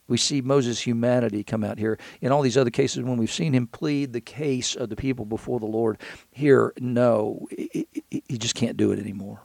We 0.06 0.18
see 0.18 0.42
Moses' 0.42 0.80
humanity 0.80 1.42
come 1.42 1.64
out 1.64 1.78
here. 1.78 1.98
In 2.20 2.30
all 2.30 2.42
these 2.42 2.58
other 2.58 2.70
cases, 2.70 3.02
when 3.02 3.16
we've 3.16 3.32
seen 3.32 3.54
him 3.54 3.66
plead 3.66 4.12
the 4.12 4.20
case 4.20 4.76
of 4.76 4.90
the 4.90 4.96
people 4.96 5.24
before 5.24 5.58
the 5.58 5.66
Lord, 5.66 5.98
here, 6.30 6.74
no, 6.78 7.48
he 7.50 8.38
just 8.38 8.54
can't 8.54 8.76
do 8.76 8.92
it 8.92 8.98
anymore. 8.98 9.40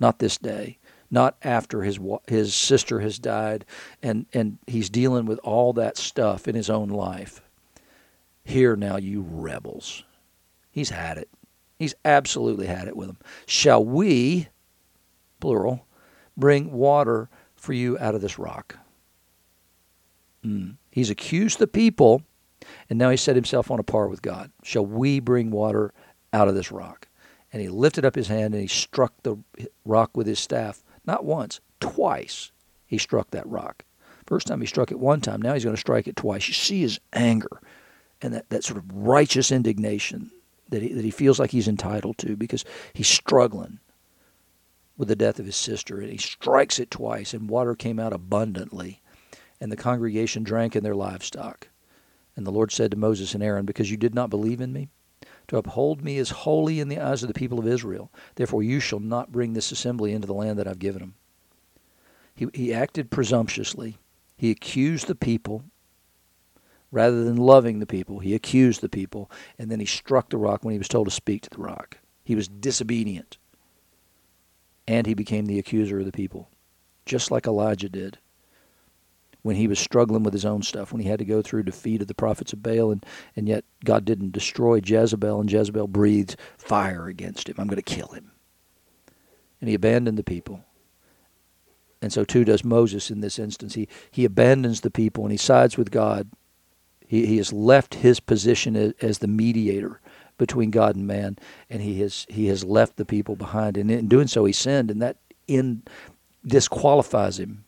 Not 0.00 0.18
this 0.18 0.36
day. 0.36 0.78
Not 1.10 1.36
after 1.42 1.82
his 1.82 1.98
his 2.26 2.54
sister 2.54 3.00
has 3.00 3.18
died, 3.18 3.66
and 4.02 4.24
and 4.32 4.58
he's 4.66 4.88
dealing 4.88 5.26
with 5.26 5.38
all 5.42 5.74
that 5.74 5.98
stuff 5.98 6.48
in 6.48 6.54
his 6.54 6.70
own 6.70 6.88
life. 6.88 7.42
Here 8.44 8.76
now, 8.76 8.96
you 8.96 9.20
rebels. 9.28 10.04
He's 10.70 10.88
had 10.88 11.18
it. 11.18 11.28
He's 11.78 11.94
absolutely 12.04 12.66
had 12.66 12.88
it 12.88 12.96
with 12.96 13.08
them. 13.08 13.18
Shall 13.44 13.84
we, 13.84 14.48
plural, 15.38 15.86
bring 16.34 16.72
water 16.72 17.28
for 17.62 17.72
you 17.72 17.96
out 18.00 18.16
of 18.16 18.20
this 18.20 18.40
rock. 18.40 18.76
Mm. 20.44 20.76
He's 20.90 21.10
accused 21.10 21.60
the 21.60 21.68
people, 21.68 22.22
and 22.90 22.98
now 22.98 23.08
he 23.08 23.16
set 23.16 23.36
himself 23.36 23.70
on 23.70 23.78
a 23.78 23.84
par 23.84 24.08
with 24.08 24.20
God. 24.20 24.50
Shall 24.64 24.84
we 24.84 25.20
bring 25.20 25.52
water 25.52 25.94
out 26.32 26.48
of 26.48 26.56
this 26.56 26.72
rock? 26.72 27.06
And 27.52 27.62
he 27.62 27.68
lifted 27.68 28.04
up 28.04 28.16
his 28.16 28.26
hand 28.26 28.54
and 28.54 28.62
he 28.62 28.66
struck 28.66 29.14
the 29.22 29.36
rock 29.84 30.16
with 30.16 30.26
his 30.26 30.40
staff. 30.40 30.82
Not 31.06 31.24
once, 31.24 31.60
twice 31.78 32.50
he 32.84 32.98
struck 32.98 33.30
that 33.30 33.46
rock. 33.46 33.84
First 34.26 34.48
time 34.48 34.60
he 34.60 34.66
struck 34.66 34.90
it 34.90 34.98
one 34.98 35.20
time, 35.20 35.40
now 35.40 35.54
he's 35.54 35.64
going 35.64 35.76
to 35.76 35.80
strike 35.80 36.08
it 36.08 36.16
twice. 36.16 36.48
You 36.48 36.54
see 36.54 36.80
his 36.80 36.98
anger 37.12 37.60
and 38.22 38.34
that, 38.34 38.48
that 38.50 38.64
sort 38.64 38.78
of 38.78 38.90
righteous 38.92 39.52
indignation 39.52 40.32
that 40.70 40.82
he, 40.82 40.92
that 40.94 41.04
he 41.04 41.10
feels 41.10 41.38
like 41.38 41.50
he's 41.50 41.68
entitled 41.68 42.18
to 42.18 42.36
because 42.36 42.64
he's 42.94 43.08
struggling 43.08 43.78
with 44.96 45.08
the 45.08 45.16
death 45.16 45.38
of 45.38 45.46
his 45.46 45.56
sister, 45.56 46.00
and 46.00 46.10
he 46.10 46.18
strikes 46.18 46.78
it 46.78 46.90
twice, 46.90 47.34
and 47.34 47.48
water 47.48 47.74
came 47.74 47.98
out 47.98 48.12
abundantly, 48.12 49.00
and 49.60 49.72
the 49.72 49.76
congregation 49.76 50.42
drank 50.42 50.76
in 50.76 50.84
their 50.84 50.94
livestock. 50.94 51.68
And 52.36 52.46
the 52.46 52.52
Lord 52.52 52.72
said 52.72 52.90
to 52.90 52.96
Moses 52.96 53.34
and 53.34 53.42
Aaron, 53.42 53.66
Because 53.66 53.90
you 53.90 53.96
did 53.96 54.14
not 54.14 54.30
believe 54.30 54.60
in 54.60 54.72
me, 54.72 54.88
to 55.48 55.56
uphold 55.56 56.02
me 56.02 56.18
is 56.18 56.30
holy 56.30 56.80
in 56.80 56.88
the 56.88 56.98
eyes 56.98 57.22
of 57.22 57.28
the 57.28 57.34
people 57.34 57.58
of 57.58 57.66
Israel. 57.66 58.10
Therefore, 58.36 58.62
you 58.62 58.80
shall 58.80 59.00
not 59.00 59.32
bring 59.32 59.52
this 59.52 59.72
assembly 59.72 60.12
into 60.12 60.26
the 60.26 60.34
land 60.34 60.58
that 60.58 60.68
I've 60.68 60.78
given 60.78 61.00
them. 61.00 61.14
He, 62.34 62.48
he 62.54 62.74
acted 62.74 63.10
presumptuously. 63.10 63.98
He 64.36 64.50
accused 64.50 65.06
the 65.06 65.14
people. 65.14 65.64
Rather 66.90 67.24
than 67.24 67.36
loving 67.36 67.78
the 67.78 67.86
people, 67.86 68.18
he 68.18 68.34
accused 68.34 68.82
the 68.82 68.88
people, 68.88 69.30
and 69.58 69.70
then 69.70 69.80
he 69.80 69.86
struck 69.86 70.28
the 70.28 70.36
rock 70.36 70.62
when 70.62 70.72
he 70.72 70.78
was 70.78 70.88
told 70.88 71.06
to 71.06 71.10
speak 71.10 71.42
to 71.42 71.50
the 71.50 71.62
rock. 71.62 71.98
He 72.22 72.34
was 72.34 72.48
disobedient 72.48 73.38
and 74.86 75.06
he 75.06 75.14
became 75.14 75.46
the 75.46 75.58
accuser 75.58 76.00
of 76.00 76.06
the 76.06 76.12
people, 76.12 76.48
just 77.06 77.30
like 77.30 77.46
Elijah 77.46 77.88
did 77.88 78.18
when 79.42 79.56
he 79.56 79.66
was 79.66 79.78
struggling 79.78 80.22
with 80.22 80.32
his 80.32 80.44
own 80.44 80.62
stuff, 80.62 80.92
when 80.92 81.02
he 81.02 81.08
had 81.08 81.18
to 81.18 81.24
go 81.24 81.42
through 81.42 81.64
defeat 81.64 82.00
of 82.00 82.06
the 82.08 82.14
prophets 82.14 82.52
of 82.52 82.62
Baal, 82.62 82.92
and, 82.92 83.04
and 83.36 83.48
yet 83.48 83.64
God 83.84 84.04
didn't 84.04 84.32
destroy 84.32 84.80
Jezebel, 84.82 85.40
and 85.40 85.50
Jezebel 85.50 85.88
breathed 85.88 86.36
fire 86.56 87.08
against 87.08 87.48
him. 87.48 87.56
I'm 87.58 87.66
going 87.66 87.82
to 87.82 87.82
kill 87.82 88.08
him. 88.08 88.30
And 89.60 89.68
he 89.68 89.74
abandoned 89.74 90.16
the 90.16 90.24
people. 90.24 90.64
And 92.00 92.12
so 92.12 92.24
too 92.24 92.44
does 92.44 92.64
Moses 92.64 93.10
in 93.10 93.20
this 93.20 93.38
instance. 93.38 93.74
He, 93.74 93.88
he 94.10 94.24
abandons 94.24 94.80
the 94.80 94.90
people 94.90 95.24
and 95.24 95.30
he 95.30 95.38
sides 95.38 95.76
with 95.76 95.92
God. 95.92 96.28
He, 97.06 97.26
he 97.26 97.36
has 97.36 97.52
left 97.52 97.94
his 97.94 98.18
position 98.18 98.74
as, 98.74 98.92
as 99.00 99.18
the 99.18 99.28
mediator 99.28 100.00
between 100.42 100.72
God 100.72 100.96
and 100.96 101.06
man, 101.06 101.38
and 101.70 101.80
he 101.80 102.00
has 102.00 102.26
he 102.28 102.48
has 102.48 102.64
left 102.64 102.96
the 102.96 103.04
people 103.04 103.36
behind, 103.36 103.76
and 103.76 103.88
in 103.90 104.08
doing 104.08 104.26
so, 104.26 104.44
he 104.44 104.52
sinned, 104.52 104.90
and 104.90 105.00
that 105.00 105.18
in 105.46 105.82
disqualifies 106.44 107.38
him 107.38 107.64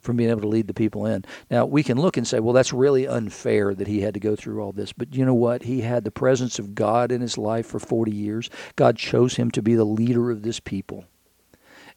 from 0.00 0.16
being 0.16 0.30
able 0.30 0.40
to 0.40 0.48
lead 0.48 0.68
the 0.68 0.72
people 0.72 1.04
in. 1.04 1.22
Now 1.50 1.66
we 1.66 1.82
can 1.82 2.00
look 2.00 2.16
and 2.16 2.26
say, 2.26 2.40
well, 2.40 2.54
that's 2.54 2.72
really 2.72 3.06
unfair 3.06 3.74
that 3.74 3.86
he 3.86 4.00
had 4.00 4.14
to 4.14 4.20
go 4.20 4.34
through 4.34 4.62
all 4.62 4.72
this, 4.72 4.90
but 4.90 5.14
you 5.14 5.26
know 5.26 5.34
what? 5.34 5.64
He 5.64 5.82
had 5.82 6.04
the 6.04 6.10
presence 6.10 6.58
of 6.58 6.74
God 6.74 7.12
in 7.12 7.20
his 7.20 7.36
life 7.36 7.66
for 7.66 7.78
forty 7.78 8.12
years. 8.12 8.48
God 8.76 8.96
chose 8.96 9.36
him 9.36 9.50
to 9.50 9.60
be 9.60 9.74
the 9.74 9.84
leader 9.84 10.30
of 10.30 10.42
this 10.42 10.60
people, 10.60 11.04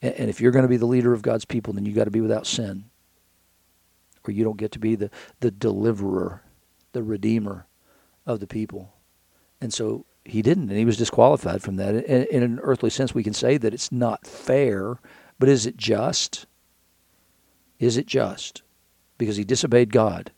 and, 0.02 0.14
and 0.16 0.30
if 0.30 0.42
you're 0.42 0.52
going 0.52 0.66
to 0.66 0.76
be 0.76 0.78
the 0.78 0.86
leader 0.86 1.14
of 1.14 1.22
God's 1.22 1.46
people, 1.46 1.72
then 1.72 1.86
you 1.86 1.94
got 1.94 2.04
to 2.04 2.12
be 2.12 2.22
without 2.22 2.46
sin, 2.46 2.84
or 4.28 4.34
you 4.34 4.44
don't 4.44 4.58
get 4.58 4.74
to 4.74 4.80
be 4.80 4.96
the 4.96 5.10
the 5.40 5.52
deliverer, 5.52 6.42
the 6.92 7.02
redeemer 7.02 7.66
of 8.26 8.42
the 8.42 8.48
people. 8.48 8.92
And 9.62 9.72
so 9.72 10.06
he 10.26 10.42
didn't, 10.42 10.70
and 10.70 10.78
he 10.78 10.86
was 10.86 10.98
disqualified 10.98 11.62
from 11.62 11.78
that. 11.78 11.96
In, 11.96 12.24
in 12.26 12.44
an 12.44 12.60
earthly 12.64 12.90
sense, 12.90 13.14
we 13.14 13.24
can 13.24 13.34
say 13.34 13.58
that 13.58 13.74
it's 13.74 13.92
not 13.92 14.26
fair, 14.26 15.00
but 15.40 15.48
is 15.48 15.66
it 15.66 15.78
just? 15.78 16.48
Is 17.80 17.96
it 17.98 18.08
just? 18.08 18.64
Because 19.18 19.38
he 19.38 19.44
disobeyed 19.44 19.94
God. 19.94 20.32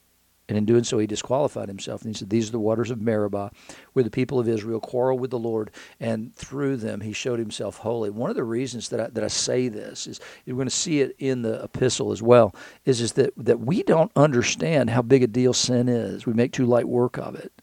And 0.50 0.58
in 0.58 0.66
doing 0.66 0.84
so, 0.84 1.00
he 1.00 1.08
disqualified 1.08 1.70
himself. 1.70 2.02
And 2.02 2.14
he 2.14 2.20
said, 2.20 2.30
These 2.30 2.50
are 2.50 2.52
the 2.52 2.60
waters 2.60 2.92
of 2.92 3.02
Meribah, 3.02 3.52
where 3.94 4.04
the 4.04 4.12
people 4.12 4.40
of 4.40 4.50
Israel 4.50 4.82
quarrel 4.82 5.18
with 5.18 5.32
the 5.32 5.40
Lord, 5.40 5.72
and 6.02 6.36
through 6.36 6.78
them 6.78 7.00
he 7.00 7.14
showed 7.14 7.40
himself 7.40 7.78
holy. 7.78 8.10
One 8.10 8.30
of 8.30 8.36
the 8.36 8.44
reasons 8.44 8.90
that 8.90 9.00
I, 9.00 9.08
that 9.08 9.24
I 9.24 9.30
say 9.30 9.70
this 9.70 10.06
is 10.06 10.20
you're 10.46 10.58
going 10.58 10.68
to 10.68 10.72
see 10.72 11.00
it 11.00 11.16
in 11.18 11.44
the 11.44 11.64
epistle 11.64 12.12
as 12.12 12.22
well, 12.22 12.54
is, 12.84 13.00
is 13.00 13.14
that, 13.14 13.34
that 13.38 13.62
we 13.62 13.84
don't 13.84 14.12
understand 14.18 14.90
how 14.90 15.02
big 15.02 15.24
a 15.24 15.28
deal 15.28 15.54
sin 15.54 15.88
is. 15.88 16.26
We 16.26 16.34
make 16.34 16.52
too 16.52 16.66
light 16.66 16.90
work 16.90 17.18
of 17.18 17.36
it 17.36 17.54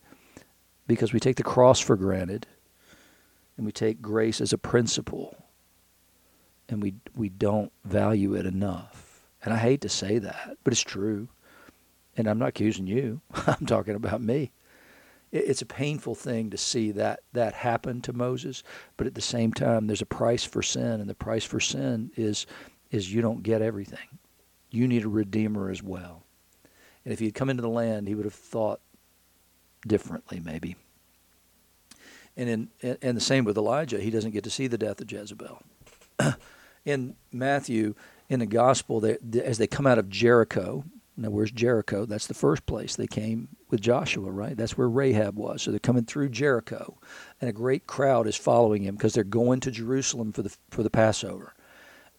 because 0.90 1.12
we 1.12 1.20
take 1.20 1.37
the 1.37 1.44
cross 1.44 1.78
for 1.78 1.94
granted 1.94 2.49
and 3.56 3.64
we 3.64 3.70
take 3.70 4.02
grace 4.02 4.40
as 4.40 4.52
a 4.52 4.59
principle 4.59 5.44
and 6.68 6.82
we, 6.82 6.94
we 7.14 7.28
don't 7.28 7.70
value 7.85 8.35
it 8.35 8.44
enough. 8.44 9.23
And 9.44 9.54
I 9.54 9.59
hate 9.59 9.82
to 9.82 9.88
say 9.88 10.18
that, 10.18 10.56
but 10.64 10.73
it's 10.73 10.82
true 10.82 11.28
and 12.16 12.26
I'm 12.26 12.40
not 12.40 12.49
accusing 12.49 12.88
you. 12.88 13.20
I'm 13.47 13.66
talking 13.66 13.94
about 13.94 14.20
me. 14.20 14.50
It's 15.30 15.62
a 15.62 15.66
painful 15.66 16.16
thing 16.16 16.50
to 16.50 16.56
see 16.56 16.90
that 16.90 17.20
that 17.35 17.54
happen 17.54 18.00
to 18.00 18.12
Moses, 18.12 18.64
but 18.97 19.06
at 19.06 19.14
the 19.14 19.20
same 19.20 19.52
time, 19.52 19.87
there's 19.87 20.02
a 20.02 20.06
price 20.06 20.42
for 20.42 20.61
sin, 20.61 21.00
and 21.00 21.09
the 21.09 21.14
price 21.14 21.44
for 21.44 21.61
sin 21.61 22.11
is 22.16 22.47
is 22.90 23.14
you 23.14 23.23
don't 23.23 23.44
get 23.44 23.62
everything. 23.62 24.18
You 24.73 24.88
need 24.88 25.04
a 25.04 25.09
redeemer 25.09 25.70
as 25.70 25.85
well. 25.85 26.25
And 27.04 27.12
if 27.12 27.20
he 27.20 27.26
had 27.26 27.37
come 27.37 27.49
into 27.49 27.62
the 27.62 27.68
land, 27.68 28.09
he 28.09 28.16
would 28.16 28.25
have 28.25 28.35
thought 28.35 28.80
differently, 29.87 30.40
maybe. 30.44 30.76
And 32.37 32.70
in 32.80 32.99
and 33.02 33.16
the 33.16 33.20
same 33.20 33.44
with 33.44 33.56
Elijah, 33.56 34.00
he 34.00 34.10
doesn't 34.10 34.30
get 34.30 34.44
to 34.44 34.50
see 34.50 34.66
the 34.66 34.78
death 34.78 35.00
of 35.00 35.10
Jezebel. 35.10 35.62
in 36.84 37.16
Matthew, 37.32 37.94
in 38.28 38.40
the 38.40 38.46
gospel, 38.46 39.00
they, 39.00 39.18
as 39.42 39.58
they 39.58 39.66
come 39.66 39.87
out 39.87 39.99
of 39.99 40.08
Jericho, 40.08 40.84
now, 41.20 41.28
where's 41.28 41.50
Jericho? 41.50 42.06
That's 42.06 42.26
the 42.26 42.34
first 42.34 42.64
place 42.64 42.96
they 42.96 43.06
came 43.06 43.49
with 43.68 43.82
Joshua, 43.82 44.30
right? 44.30 44.56
That's 44.56 44.78
where 44.78 44.88
Rahab 44.88 45.37
was. 45.37 45.60
So 45.60 45.70
they're 45.70 45.78
coming 45.78 46.06
through 46.06 46.30
Jericho, 46.30 46.96
and 47.42 47.50
a 47.50 47.52
great 47.52 47.87
crowd 47.87 48.26
is 48.26 48.37
following 48.37 48.84
him 48.84 48.96
because 48.96 49.12
they're 49.12 49.22
going 49.22 49.60
to 49.60 49.70
Jerusalem 49.70 50.32
for 50.32 50.40
the 50.40 50.56
for 50.70 50.82
the 50.82 50.88
Passover. 50.88 51.52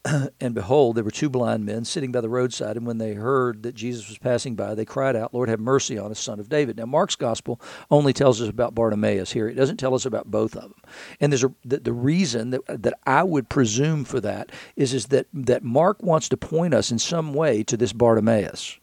and 0.41 0.55
behold, 0.55 0.95
there 0.95 1.03
were 1.03 1.11
two 1.11 1.29
blind 1.29 1.65
men 1.65 1.85
sitting 1.85 2.11
by 2.11 2.21
the 2.21 2.29
roadside, 2.29 2.75
and 2.75 2.87
when 2.87 2.97
they 2.97 3.13
heard 3.13 3.63
that 3.63 3.75
Jesus 3.75 4.09
was 4.09 4.17
passing 4.17 4.55
by, 4.55 4.73
they 4.73 4.85
cried 4.85 5.15
out, 5.15 5.33
Lord, 5.33 5.49
have 5.49 5.59
mercy 5.59 5.97
on 5.97 6.09
us, 6.11 6.19
son 6.19 6.39
of 6.39 6.49
David. 6.49 6.77
Now, 6.77 6.85
Mark's 6.85 7.15
gospel 7.15 7.61
only 7.91 8.13
tells 8.13 8.41
us 8.41 8.49
about 8.49 8.73
Bartimaeus 8.73 9.31
here. 9.31 9.47
It 9.47 9.55
doesn't 9.55 9.77
tell 9.77 9.93
us 9.93 10.05
about 10.05 10.31
both 10.31 10.55
of 10.55 10.63
them. 10.63 10.81
And 11.19 11.31
there's 11.31 11.43
a, 11.43 11.53
the, 11.63 11.77
the 11.77 11.93
reason 11.93 12.49
that, 12.49 12.61
that 12.67 12.93
I 13.05 13.23
would 13.23 13.49
presume 13.49 14.03
for 14.05 14.19
that 14.21 14.51
is, 14.75 14.93
is 14.93 15.07
that, 15.07 15.27
that 15.33 15.63
Mark 15.63 16.01
wants 16.01 16.29
to 16.29 16.37
point 16.37 16.73
us 16.73 16.91
in 16.91 16.97
some 16.97 17.33
way 17.33 17.63
to 17.63 17.77
this 17.77 17.93
Bartimaeus 17.93 18.79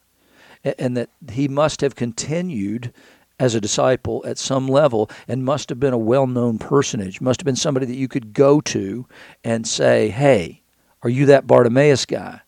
and 0.65 0.97
that 0.97 1.11
he 1.31 1.49
must 1.49 1.81
have 1.81 1.95
continued 1.95 2.93
as 3.41 3.55
a 3.55 3.61
disciple 3.61 4.25
at 4.27 4.39
some 4.39 4.67
level 4.67 5.09
and 5.29 5.45
must 5.45 5.69
have 5.69 5.79
been 5.79 5.93
a 5.93 5.99
well 5.99 6.27
known 6.27 6.59
personage, 6.59 7.21
must 7.21 7.41
have 7.41 7.45
been 7.45 7.57
somebody 7.57 7.87
that 7.87 7.95
you 7.95 8.09
could 8.09 8.33
go 8.33 8.61
to 8.61 9.07
and 9.45 9.67
say, 9.67 10.09
Hey, 10.09 10.63
are 11.03 11.11
you 11.11 11.27
that 11.27 11.47
Bartimaeus 11.47 12.07
guy? 12.07 12.41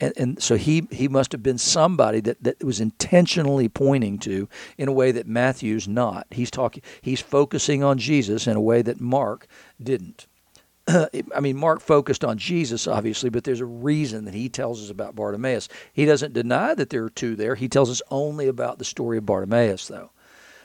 And, 0.00 0.12
and 0.16 0.42
so 0.42 0.56
he, 0.56 0.86
he 0.90 1.08
must 1.08 1.32
have 1.32 1.42
been 1.42 1.58
somebody 1.58 2.20
that, 2.20 2.42
that 2.44 2.62
was 2.62 2.80
intentionally 2.80 3.68
pointing 3.68 4.18
to 4.20 4.48
in 4.76 4.88
a 4.88 4.92
way 4.92 5.10
that 5.12 5.26
Matthew's 5.26 5.88
not. 5.88 6.26
He's 6.30 6.50
talking 6.50 6.82
he's 7.00 7.20
focusing 7.20 7.82
on 7.82 7.98
Jesus 7.98 8.46
in 8.46 8.56
a 8.56 8.60
way 8.60 8.82
that 8.82 9.00
Mark 9.00 9.48
didn't. 9.82 10.26
I 10.88 11.40
mean, 11.40 11.56
Mark 11.56 11.80
focused 11.80 12.24
on 12.24 12.38
Jesus, 12.38 12.86
obviously, 12.86 13.28
but 13.28 13.44
there's 13.44 13.60
a 13.60 13.66
reason 13.66 14.24
that 14.24 14.34
he 14.34 14.48
tells 14.48 14.82
us 14.82 14.90
about 14.90 15.16
Bartimaeus. 15.16 15.68
He 15.92 16.04
doesn't 16.04 16.32
deny 16.32 16.74
that 16.74 16.90
there 16.90 17.04
are 17.04 17.10
two 17.10 17.34
there. 17.34 17.56
He 17.56 17.68
tells 17.68 17.90
us 17.90 18.00
only 18.10 18.46
about 18.46 18.78
the 18.78 18.84
story 18.84 19.18
of 19.18 19.26
Bartimaeus, 19.26 19.88
though. 19.88 20.10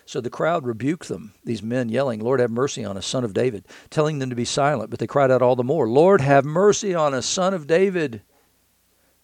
So 0.06 0.20
the 0.20 0.30
crowd 0.30 0.66
rebuked 0.66 1.08
them, 1.08 1.34
these 1.44 1.64
men 1.64 1.90
yelling, 1.90 2.20
Lord, 2.20 2.40
have 2.40 2.52
mercy 2.52 2.84
on 2.84 2.98
us, 2.98 3.06
son 3.06 3.24
of 3.24 3.34
David, 3.34 3.66
telling 3.90 4.20
them 4.20 4.30
to 4.30 4.36
be 4.36 4.46
silent. 4.46 4.90
But 4.90 5.00
they 5.00 5.08
cried 5.08 5.32
out 5.32 5.42
all 5.42 5.56
the 5.56 5.64
more, 5.64 5.88
Lord, 5.88 6.22
have 6.22 6.46
mercy 6.46 6.94
on 6.94 7.14
us, 7.14 7.26
son 7.26 7.54
of 7.54 7.68
David. 7.68 8.22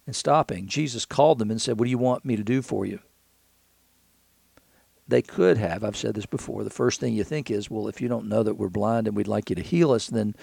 And 0.05 0.15
stopping, 0.15 0.67
Jesus 0.67 1.05
called 1.05 1.37
them 1.37 1.51
and 1.51 1.61
said, 1.61 1.79
What 1.79 1.85
do 1.85 1.91
you 1.91 1.97
want 1.97 2.25
me 2.25 2.35
to 2.35 2.43
do 2.43 2.61
for 2.61 2.85
you? 2.85 2.99
they 5.09 5.21
could 5.23 5.57
have. 5.57 5.83
I've 5.83 5.97
said 5.97 6.13
this 6.13 6.27
before. 6.27 6.63
The 6.63 6.69
first 6.69 6.99
thing 6.99 7.13
you 7.13 7.23
think 7.23 7.49
is, 7.49 7.69
well, 7.69 7.87
if 7.87 7.99
you 7.99 8.07
don't 8.07 8.29
know 8.29 8.43
that 8.43 8.55
we're 8.55 8.69
blind 8.69 9.07
and 9.07 9.17
we'd 9.17 9.27
like 9.27 9.49
you 9.49 9.55
to 9.55 9.61
heal 9.61 9.91
us, 9.91 10.07
then 10.07 10.35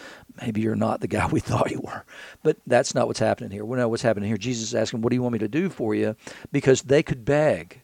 maybe 0.42 0.60
you're 0.60 0.74
not 0.74 1.00
the 1.00 1.06
guy 1.06 1.26
we 1.28 1.40
thought 1.40 1.70
you 1.70 1.80
were. 1.80 2.04
But 2.42 2.58
that's 2.66 2.94
not 2.94 3.06
what's 3.06 3.20
happening 3.20 3.52
here. 3.52 3.64
We 3.64 3.78
know 3.78 3.88
what's 3.88 4.02
happening 4.02 4.28
here. 4.28 4.36
Jesus 4.36 4.68
is 4.68 4.74
asking, 4.74 5.02
what 5.02 5.10
do 5.10 5.16
you 5.16 5.22
want 5.22 5.34
me 5.34 5.38
to 5.38 5.48
do 5.48 5.70
for 5.70 5.94
you? 5.94 6.16
Because 6.50 6.82
they 6.82 7.02
could 7.02 7.24
beg. 7.24 7.82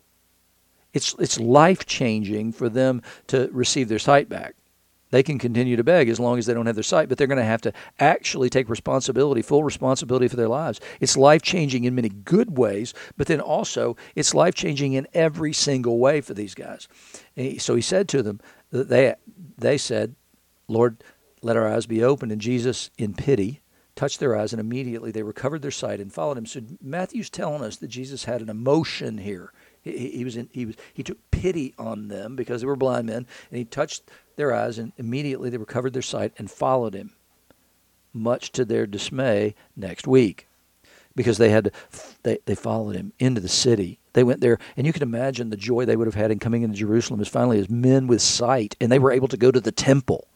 It's, 0.92 1.14
it's 1.18 1.40
life 1.40 1.86
changing 1.86 2.52
for 2.52 2.68
them 2.68 3.02
to 3.28 3.48
receive 3.52 3.88
their 3.88 3.98
sight 3.98 4.28
back. 4.28 4.54
They 5.10 5.22
can 5.22 5.38
continue 5.38 5.76
to 5.76 5.84
beg 5.84 6.08
as 6.08 6.18
long 6.18 6.38
as 6.38 6.46
they 6.46 6.54
don't 6.54 6.64
have 6.64 6.74
their 6.74 6.82
sight, 6.82 7.10
but 7.10 7.18
they're 7.18 7.26
going 7.26 7.36
to 7.36 7.44
have 7.44 7.60
to 7.62 7.72
actually 8.00 8.48
take 8.48 8.70
responsibility, 8.70 9.42
full 9.42 9.62
responsibility 9.62 10.26
for 10.26 10.36
their 10.36 10.48
lives. 10.48 10.80
It's 11.00 11.18
life 11.18 11.42
changing 11.42 11.84
in 11.84 11.94
many 11.94 12.08
good 12.08 12.56
ways, 12.56 12.94
but 13.18 13.26
then 13.26 13.40
also 13.40 13.94
it's 14.14 14.34
life 14.34 14.54
changing 14.54 14.94
in 14.94 15.06
every 15.12 15.52
single 15.52 15.98
way 15.98 16.22
for 16.22 16.32
these 16.32 16.54
guys. 16.54 16.88
He, 17.34 17.58
so 17.58 17.74
he 17.74 17.82
said 17.82 18.08
to 18.08 18.22
them, 18.22 18.40
they, 18.70 19.14
they 19.58 19.76
said, 19.76 20.14
Lord, 20.66 21.04
let 21.42 21.58
our 21.58 21.68
eyes 21.68 21.84
be 21.84 22.02
opened. 22.02 22.32
And 22.32 22.40
Jesus, 22.40 22.88
in 22.96 23.12
pity, 23.12 23.60
touched 23.94 24.18
their 24.18 24.34
eyes, 24.34 24.54
and 24.54 24.60
immediately 24.60 25.10
they 25.10 25.22
recovered 25.22 25.60
their 25.60 25.70
sight 25.70 26.00
and 26.00 26.10
followed 26.10 26.38
him. 26.38 26.46
So 26.46 26.62
Matthew's 26.80 27.28
telling 27.28 27.62
us 27.62 27.76
that 27.76 27.88
Jesus 27.88 28.24
had 28.24 28.40
an 28.40 28.48
emotion 28.48 29.18
here. 29.18 29.52
He, 29.82 30.10
he 30.10 30.24
was 30.24 30.36
in, 30.36 30.48
he 30.52 30.66
was 30.66 30.76
he 30.92 31.02
took 31.02 31.18
pity 31.30 31.74
on 31.78 32.08
them 32.08 32.36
because 32.36 32.60
they 32.60 32.66
were 32.66 32.76
blind 32.76 33.06
men, 33.06 33.26
and 33.50 33.58
he 33.58 33.64
touched 33.64 34.10
their 34.36 34.54
eyes, 34.54 34.78
and 34.78 34.92
immediately 34.96 35.50
they 35.50 35.56
recovered 35.58 35.92
their 35.92 36.02
sight 36.02 36.32
and 36.38 36.50
followed 36.50 36.94
him. 36.94 37.12
Much 38.14 38.52
to 38.52 38.64
their 38.64 38.86
dismay, 38.86 39.54
next 39.74 40.06
week, 40.06 40.46
because 41.16 41.38
they 41.38 41.48
had 41.48 41.64
to, 41.64 41.72
they 42.22 42.38
they 42.44 42.54
followed 42.54 42.94
him 42.94 43.12
into 43.18 43.40
the 43.40 43.48
city. 43.48 43.98
They 44.12 44.24
went 44.24 44.40
there, 44.40 44.58
and 44.76 44.86
you 44.86 44.92
can 44.92 45.02
imagine 45.02 45.48
the 45.50 45.56
joy 45.56 45.84
they 45.84 45.96
would 45.96 46.06
have 46.06 46.14
had 46.14 46.30
in 46.30 46.38
coming 46.38 46.62
into 46.62 46.76
Jerusalem 46.76 47.20
as 47.20 47.28
finally 47.28 47.58
as 47.58 47.70
men 47.70 48.06
with 48.06 48.20
sight, 48.20 48.76
and 48.80 48.92
they 48.92 48.98
were 48.98 49.12
able 49.12 49.28
to 49.28 49.38
go 49.38 49.50
to 49.50 49.60
the 49.60 49.72
temple 49.72 50.28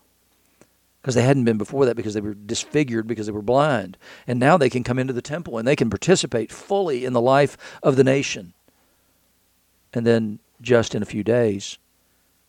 because 1.06 1.14
they 1.14 1.22
hadn't 1.22 1.44
been 1.44 1.56
before 1.56 1.86
that 1.86 1.94
because 1.94 2.14
they 2.14 2.20
were 2.20 2.34
disfigured 2.34 3.06
because 3.06 3.26
they 3.26 3.32
were 3.32 3.40
blind. 3.40 3.96
And 4.26 4.40
now 4.40 4.56
they 4.56 4.68
can 4.68 4.82
come 4.82 4.98
into 4.98 5.12
the 5.12 5.22
temple 5.22 5.56
and 5.56 5.64
they 5.68 5.76
can 5.76 5.88
participate 5.88 6.50
fully 6.50 7.04
in 7.04 7.12
the 7.12 7.20
life 7.20 7.56
of 7.80 7.94
the 7.94 8.02
nation. 8.02 8.54
And 9.96 10.06
then, 10.06 10.40
just 10.60 10.94
in 10.94 11.00
a 11.00 11.06
few 11.06 11.24
days, 11.24 11.78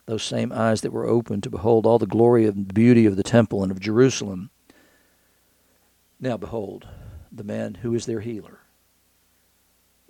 those 0.06 0.22
same 0.22 0.52
eyes 0.52 0.82
that 0.82 0.92
were 0.92 1.08
opened 1.08 1.44
to 1.44 1.50
behold 1.50 1.86
all 1.86 1.98
the 1.98 2.06
glory 2.06 2.46
and 2.46 2.74
beauty 2.74 3.06
of 3.06 3.16
the 3.16 3.24
temple 3.24 3.64
and 3.64 3.72
of 3.72 3.80
Jerusalem. 3.80 4.50
Now, 6.20 6.36
behold, 6.36 6.90
the 7.32 7.46
man 7.46 7.76
who 7.76 7.96
is 7.96 8.06
their 8.06 8.20
healer 8.20 8.60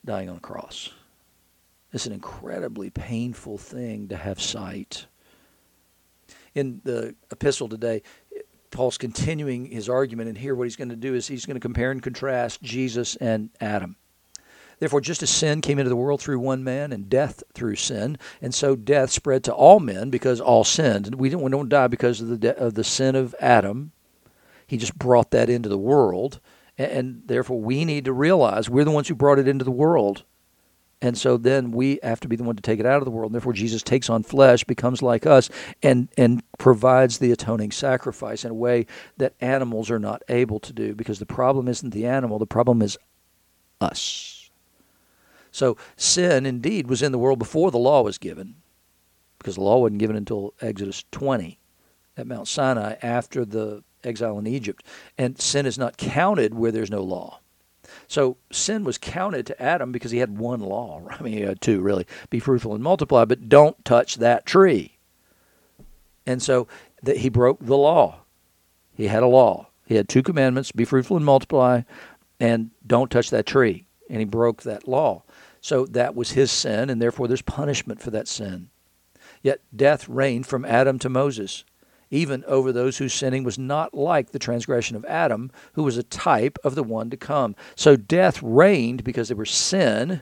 dying 0.04 0.32
on 0.32 0.38
a 0.38 0.40
cross. 0.40 0.90
It's 1.94 2.08
an 2.08 2.14
incredibly 2.14 2.90
painful 2.90 3.60
thing 3.60 4.08
to 4.08 4.18
have 4.18 4.42
sight. 4.42 5.06
In 6.56 6.82
the 6.86 7.14
epistle 7.30 7.70
today, 7.70 8.02
Paul's 8.72 8.98
continuing 8.98 9.68
his 9.68 9.88
argument, 9.90 10.28
and 10.28 10.40
here 10.40 10.56
what 10.56 10.64
he's 10.64 10.76
going 10.76 10.90
to 10.90 10.96
do 10.96 11.14
is 11.14 11.28
he's 11.28 11.46
going 11.46 11.56
to 11.56 11.62
compare 11.62 11.92
and 11.92 12.02
contrast 12.02 12.64
Jesus 12.64 13.16
and 13.18 13.52
Adam. 13.62 13.96
Therefore, 14.80 15.02
just 15.02 15.24
as 15.24 15.30
sin 15.30 15.62
came 15.62 15.80
into 15.80 15.90
the 15.90 15.96
world 15.96 16.22
through 16.22 16.40
one 16.40 16.64
man 16.64 16.92
and 16.92 17.10
death 17.10 17.44
through 17.54 17.76
sin, 17.76 18.18
and 18.42 18.54
so 18.54 18.76
death 18.76 19.10
spread 19.10 19.44
to 19.46 19.54
all 19.54 19.80
men 19.80 20.10
because 20.10 20.40
all 20.40 20.64
sinned. 20.64 21.16
We 21.16 21.30
don't, 21.30 21.42
we 21.42 21.50
don't 21.50 21.70
die 21.70 21.88
because 21.88 22.22
of 22.22 22.28
the, 22.28 22.38
de- 22.38 22.58
of 22.58 22.76
the 22.76 22.84
sin 22.84 23.16
of 23.16 23.34
Adam. 23.40 23.92
He 24.68 24.78
just 24.78 24.98
brought 24.98 25.32
that 25.32 25.50
into 25.50 25.70
the 25.70 25.78
world. 25.78 26.40
And, 26.78 26.92
and 26.92 27.22
therefore, 27.26 27.60
we 27.60 27.86
need 27.86 28.06
to 28.06 28.14
realize 28.14 28.70
we're 28.70 28.84
the 28.84 28.92
ones 28.92 29.08
who 29.08 29.16
brought 29.16 29.40
it 29.40 29.48
into 29.48 29.66
the 29.66 29.72
world. 29.72 30.24
And 31.02 31.18
so 31.18 31.38
then 31.38 31.72
we 31.72 32.00
have 32.02 32.20
to 32.22 32.28
be 32.28 32.36
the 32.36 32.44
one 32.44 32.56
to 32.56 32.62
take 32.62 32.80
it 32.80 32.86
out 32.86 32.98
of 32.98 33.06
the 33.06 33.12
world. 33.12 33.32
And 33.32 33.36
therefore, 33.36 33.54
Jesus 33.54 33.84
takes 33.84 34.10
on 34.10 34.24
flesh, 34.24 34.64
becomes 34.64 35.02
like 35.02 35.26
us, 35.26 35.50
and, 35.84 36.10
and 36.18 36.44
provides 36.58 37.20
the 37.20 37.32
atoning 37.32 37.72
sacrifice 37.72 38.44
in 38.44 38.52
a 38.52 38.56
way 38.56 38.88
that 39.18 39.34
animals 39.40 39.92
are 39.92 40.00
not 40.00 40.24
able 40.28 40.60
to 40.60 40.74
do. 40.74 40.96
Because 40.96 41.20
the 41.20 41.26
problem 41.26 41.68
isn't 41.68 41.92
the 41.92 42.06
animal, 42.06 42.40
the 42.40 42.48
problem 42.48 42.82
is 42.82 42.98
us. 43.80 44.37
So 45.52 45.78
sin 45.96 46.46
indeed 46.46 46.88
was 46.88 47.02
in 47.02 47.12
the 47.12 47.18
world 47.18 47.40
before 47.40 47.72
the 47.72 47.78
law 47.78 48.02
was 48.02 48.18
given, 48.18 48.56
because 49.40 49.56
the 49.56 49.62
law 49.62 49.80
wasn't 49.80 50.00
given 50.00 50.16
until 50.16 50.54
Exodus 50.62 51.04
20 51.12 51.60
at 52.18 52.28
Mount 52.28 52.48
Sinai 52.48 52.96
after 53.02 53.46
the 53.46 53.84
exile 54.04 54.40
in 54.40 54.48
Egypt. 54.48 54.84
And 55.18 55.40
sin 55.40 55.66
is 55.66 55.78
not 55.78 55.98
counted 55.98 56.54
where 56.54 56.72
there's 56.72 56.92
no 56.92 57.04
law. 57.04 57.40
So 58.08 58.38
sin 58.52 58.84
was 58.84 58.98
counted 58.98 59.46
to 59.48 59.62
Adam 59.62 59.92
because 59.92 60.12
he 60.12 60.20
had 60.20 60.38
one 60.38 60.60
law. 60.60 61.02
I 61.10 61.22
mean, 61.22 61.34
he 61.34 61.42
had 61.42 61.62
two, 61.62 61.82
really. 61.82 62.06
Be 62.30 62.40
fruitful 62.40 62.74
and 62.74 62.84
multiply, 62.84 63.26
but 63.26 63.50
don't 63.50 63.84
touch 63.86 64.16
that 64.16 64.46
tree. 64.46 64.98
And 66.26 66.42
so 66.42 66.68
that 67.04 67.18
he 67.18 67.30
broke 67.30 67.60
the 67.62 67.78
law. 67.78 68.22
He 68.94 69.08
had 69.08 69.24
a 69.24 69.28
law. 69.28 69.68
He 69.86 69.96
had 69.96 70.10
two 70.10 70.24
commandments 70.24 70.72
be 70.72 70.84
fruitful 70.84 71.16
and 71.16 71.26
multiply, 71.26 71.84
and 72.40 72.72
don't 72.86 73.10
touch 73.10 73.30
that 73.30 73.46
tree. 73.46 73.86
And 74.10 74.20
he 74.20 74.26
broke 74.26 74.64
that 74.64 74.88
law. 74.88 75.24
So 75.68 75.86
that 75.88 76.16
was 76.16 76.32
his 76.32 76.50
sin, 76.50 76.90
and 76.90 77.02
therefore 77.02 77.28
there's 77.28 77.42
punishment 77.42 78.02
for 78.02 78.10
that 78.12 78.30
sin. 78.30 78.70
Yet 79.42 79.60
death 79.76 80.08
reigned 80.08 80.48
from 80.48 80.64
Adam 80.64 80.98
to 81.00 81.10
Moses, 81.10 81.66
even 82.10 82.46
over 82.46 82.72
those 82.72 83.00
whose 83.00 83.14
sinning 83.14 83.44
was 83.44 83.60
not 83.60 83.94
like 83.94 84.32
the 84.32 84.40
transgression 84.40 84.96
of 84.96 85.04
Adam, 85.04 85.52
who 85.74 85.84
was 85.84 85.98
a 85.98 86.04
type 86.04 86.58
of 86.64 86.76
the 86.76 86.84
one 86.84 87.10
to 87.10 87.18
come. 87.18 87.54
So 87.76 87.98
death 87.98 88.42
reigned 88.42 89.04
because 89.04 89.28
there 89.28 89.36
were 89.36 89.44
sin, 89.44 90.22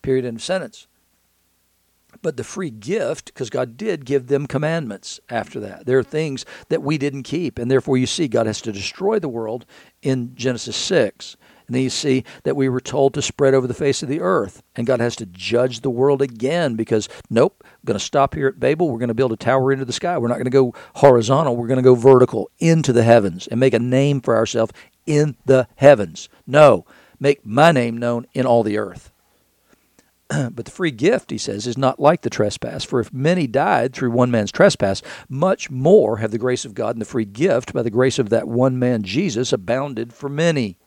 period, 0.00 0.24
end 0.24 0.38
of 0.38 0.42
sentence. 0.42 0.86
But 2.22 2.38
the 2.38 2.44
free 2.44 2.70
gift, 2.70 3.26
because 3.26 3.50
God 3.50 3.76
did 3.76 4.06
give 4.06 4.28
them 4.28 4.46
commandments 4.46 5.20
after 5.28 5.60
that. 5.60 5.84
There 5.84 5.98
are 5.98 6.02
things 6.02 6.46
that 6.70 6.82
we 6.82 6.96
didn't 6.96 7.24
keep, 7.24 7.58
and 7.58 7.70
therefore 7.70 7.98
you 7.98 8.06
see 8.06 8.28
God 8.28 8.46
has 8.46 8.62
to 8.62 8.72
destroy 8.72 9.18
the 9.18 9.28
world 9.28 9.66
in 10.00 10.34
Genesis 10.34 10.74
6. 10.74 11.36
And 11.66 11.74
then 11.74 11.82
you 11.82 11.90
see 11.90 12.24
that 12.44 12.56
we 12.56 12.68
were 12.68 12.80
told 12.80 13.14
to 13.14 13.22
spread 13.22 13.54
over 13.54 13.66
the 13.66 13.74
face 13.74 14.02
of 14.02 14.08
the 14.08 14.20
earth. 14.20 14.62
And 14.76 14.86
God 14.86 15.00
has 15.00 15.16
to 15.16 15.26
judge 15.26 15.80
the 15.80 15.90
world 15.90 16.22
again 16.22 16.76
because, 16.76 17.08
nope, 17.28 17.62
I'm 17.64 17.70
going 17.84 17.98
to 17.98 18.04
stop 18.04 18.34
here 18.34 18.48
at 18.48 18.60
Babel. 18.60 18.90
We're 18.90 18.98
going 18.98 19.08
to 19.08 19.14
build 19.14 19.32
a 19.32 19.36
tower 19.36 19.72
into 19.72 19.84
the 19.84 19.92
sky. 19.92 20.16
We're 20.18 20.28
not 20.28 20.34
going 20.34 20.44
to 20.44 20.50
go 20.50 20.74
horizontal. 20.94 21.56
We're 21.56 21.66
going 21.66 21.78
to 21.78 21.82
go 21.82 21.94
vertical 21.94 22.50
into 22.58 22.92
the 22.92 23.02
heavens 23.02 23.46
and 23.48 23.58
make 23.58 23.74
a 23.74 23.78
name 23.78 24.20
for 24.20 24.36
ourselves 24.36 24.72
in 25.06 25.36
the 25.44 25.66
heavens. 25.76 26.28
No, 26.46 26.86
make 27.18 27.44
my 27.44 27.72
name 27.72 27.98
known 27.98 28.26
in 28.32 28.46
all 28.46 28.62
the 28.62 28.78
earth. 28.78 29.12
but 30.28 30.64
the 30.64 30.70
free 30.70 30.90
gift, 30.90 31.30
he 31.30 31.38
says, 31.38 31.66
is 31.66 31.78
not 31.78 32.00
like 32.00 32.22
the 32.22 32.30
trespass. 32.30 32.84
For 32.84 33.00
if 33.00 33.12
many 33.12 33.46
died 33.46 33.92
through 33.92 34.10
one 34.10 34.30
man's 34.30 34.52
trespass, 34.52 35.02
much 35.28 35.70
more 35.70 36.18
have 36.18 36.30
the 36.30 36.38
grace 36.38 36.64
of 36.64 36.74
God 36.74 36.94
and 36.94 37.00
the 37.00 37.06
free 37.06 37.24
gift 37.24 37.72
by 37.72 37.82
the 37.82 37.90
grace 37.90 38.18
of 38.18 38.30
that 38.30 38.48
one 38.48 38.78
man 38.78 39.02
Jesus 39.02 39.52
abounded 39.52 40.12
for 40.12 40.28
many. 40.28 40.78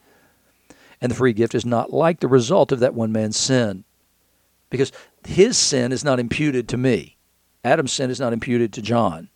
And 1.01 1.11
the 1.11 1.15
free 1.15 1.33
gift 1.33 1.55
is 1.55 1.65
not 1.65 1.93
like 1.93 2.19
the 2.19 2.27
result 2.27 2.71
of 2.71 2.79
that 2.79 2.93
one 2.93 3.11
man's 3.11 3.37
sin. 3.37 3.83
Because 4.69 4.91
his 5.25 5.57
sin 5.57 5.91
is 5.91 6.03
not 6.03 6.19
imputed 6.19 6.67
to 6.69 6.77
me. 6.77 7.17
Adam's 7.63 7.93
sin 7.93 8.09
is 8.09 8.19
not 8.19 8.33
imputed 8.33 8.73
to 8.73 8.81
John. 8.81 9.29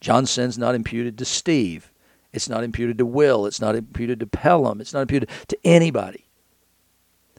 John's 0.00 0.30
sin 0.30 0.48
is 0.48 0.58
not 0.58 0.74
imputed 0.74 1.18
to 1.18 1.24
Steve. 1.24 1.90
It's 2.32 2.48
not 2.48 2.62
imputed 2.62 2.98
to 2.98 3.06
Will. 3.06 3.46
It's 3.46 3.60
not 3.60 3.74
imputed 3.74 4.20
to 4.20 4.26
Pelham. 4.26 4.80
It's 4.80 4.92
not 4.92 5.02
imputed 5.02 5.30
to 5.48 5.58
anybody. 5.64 6.26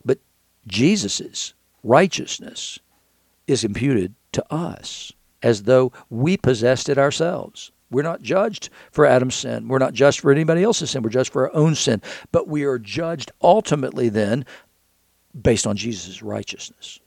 But 0.03 0.19
Jesus's 0.67 1.53
righteousness 1.83 2.79
is 3.47 3.63
imputed 3.63 4.15
to 4.33 4.53
us 4.53 5.13
as 5.41 5.63
though 5.63 5.91
we 6.09 6.37
possessed 6.37 6.89
it 6.89 6.97
ourselves. 6.97 7.71
We're 7.91 8.03
not 8.03 8.21
judged 8.21 8.69
for 8.91 9.05
Adam's 9.05 9.35
sin. 9.35 9.67
We're 9.67 9.79
not 9.79 9.93
judged 9.93 10.19
for 10.19 10.31
anybody 10.31 10.63
else's 10.63 10.91
sin. 10.91 11.01
We're 11.01 11.09
judged 11.09 11.33
for 11.33 11.49
our 11.49 11.55
own 11.55 11.75
sin. 11.75 12.01
But 12.31 12.47
we 12.47 12.63
are 12.63 12.77
judged 12.77 13.31
ultimately 13.41 14.09
then 14.09 14.45
based 15.39 15.65
on 15.65 15.75
Jesus' 15.75 16.21
righteousness. 16.21 16.99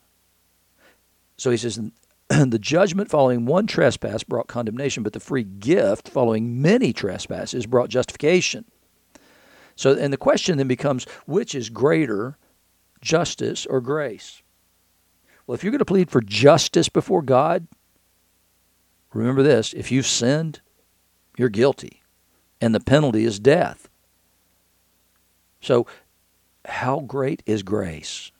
So 1.36 1.50
he 1.50 1.56
says, 1.56 1.78
the 2.28 2.58
judgment 2.58 3.10
following 3.10 3.46
one 3.46 3.66
trespass 3.66 4.24
brought 4.24 4.48
condemnation, 4.48 5.02
but 5.02 5.12
the 5.12 5.20
free 5.20 5.44
gift 5.44 6.08
following 6.08 6.60
many 6.60 6.92
trespasses 6.92 7.66
brought 7.66 7.88
justification. 7.88 8.64
So, 9.76 9.96
and 9.96 10.12
the 10.12 10.18
question 10.18 10.58
then 10.58 10.68
becomes 10.68 11.04
which 11.26 11.54
is 11.54 11.70
greater, 11.70 12.36
justice 13.00 13.66
or 13.66 13.80
grace? 13.80 14.42
Well, 15.46 15.54
if 15.54 15.64
you're 15.64 15.72
going 15.72 15.80
to 15.80 15.84
plead 15.84 16.10
for 16.10 16.20
justice 16.20 16.88
before 16.88 17.22
God, 17.22 17.66
remember 19.12 19.42
this 19.42 19.72
if 19.72 19.90
you've 19.90 20.06
sinned, 20.06 20.60
you're 21.36 21.48
guilty, 21.48 22.02
and 22.60 22.74
the 22.74 22.80
penalty 22.80 23.24
is 23.24 23.38
death. 23.38 23.88
So, 25.60 25.86
how 26.66 27.00
great 27.00 27.42
is 27.46 27.62
grace 27.62 28.30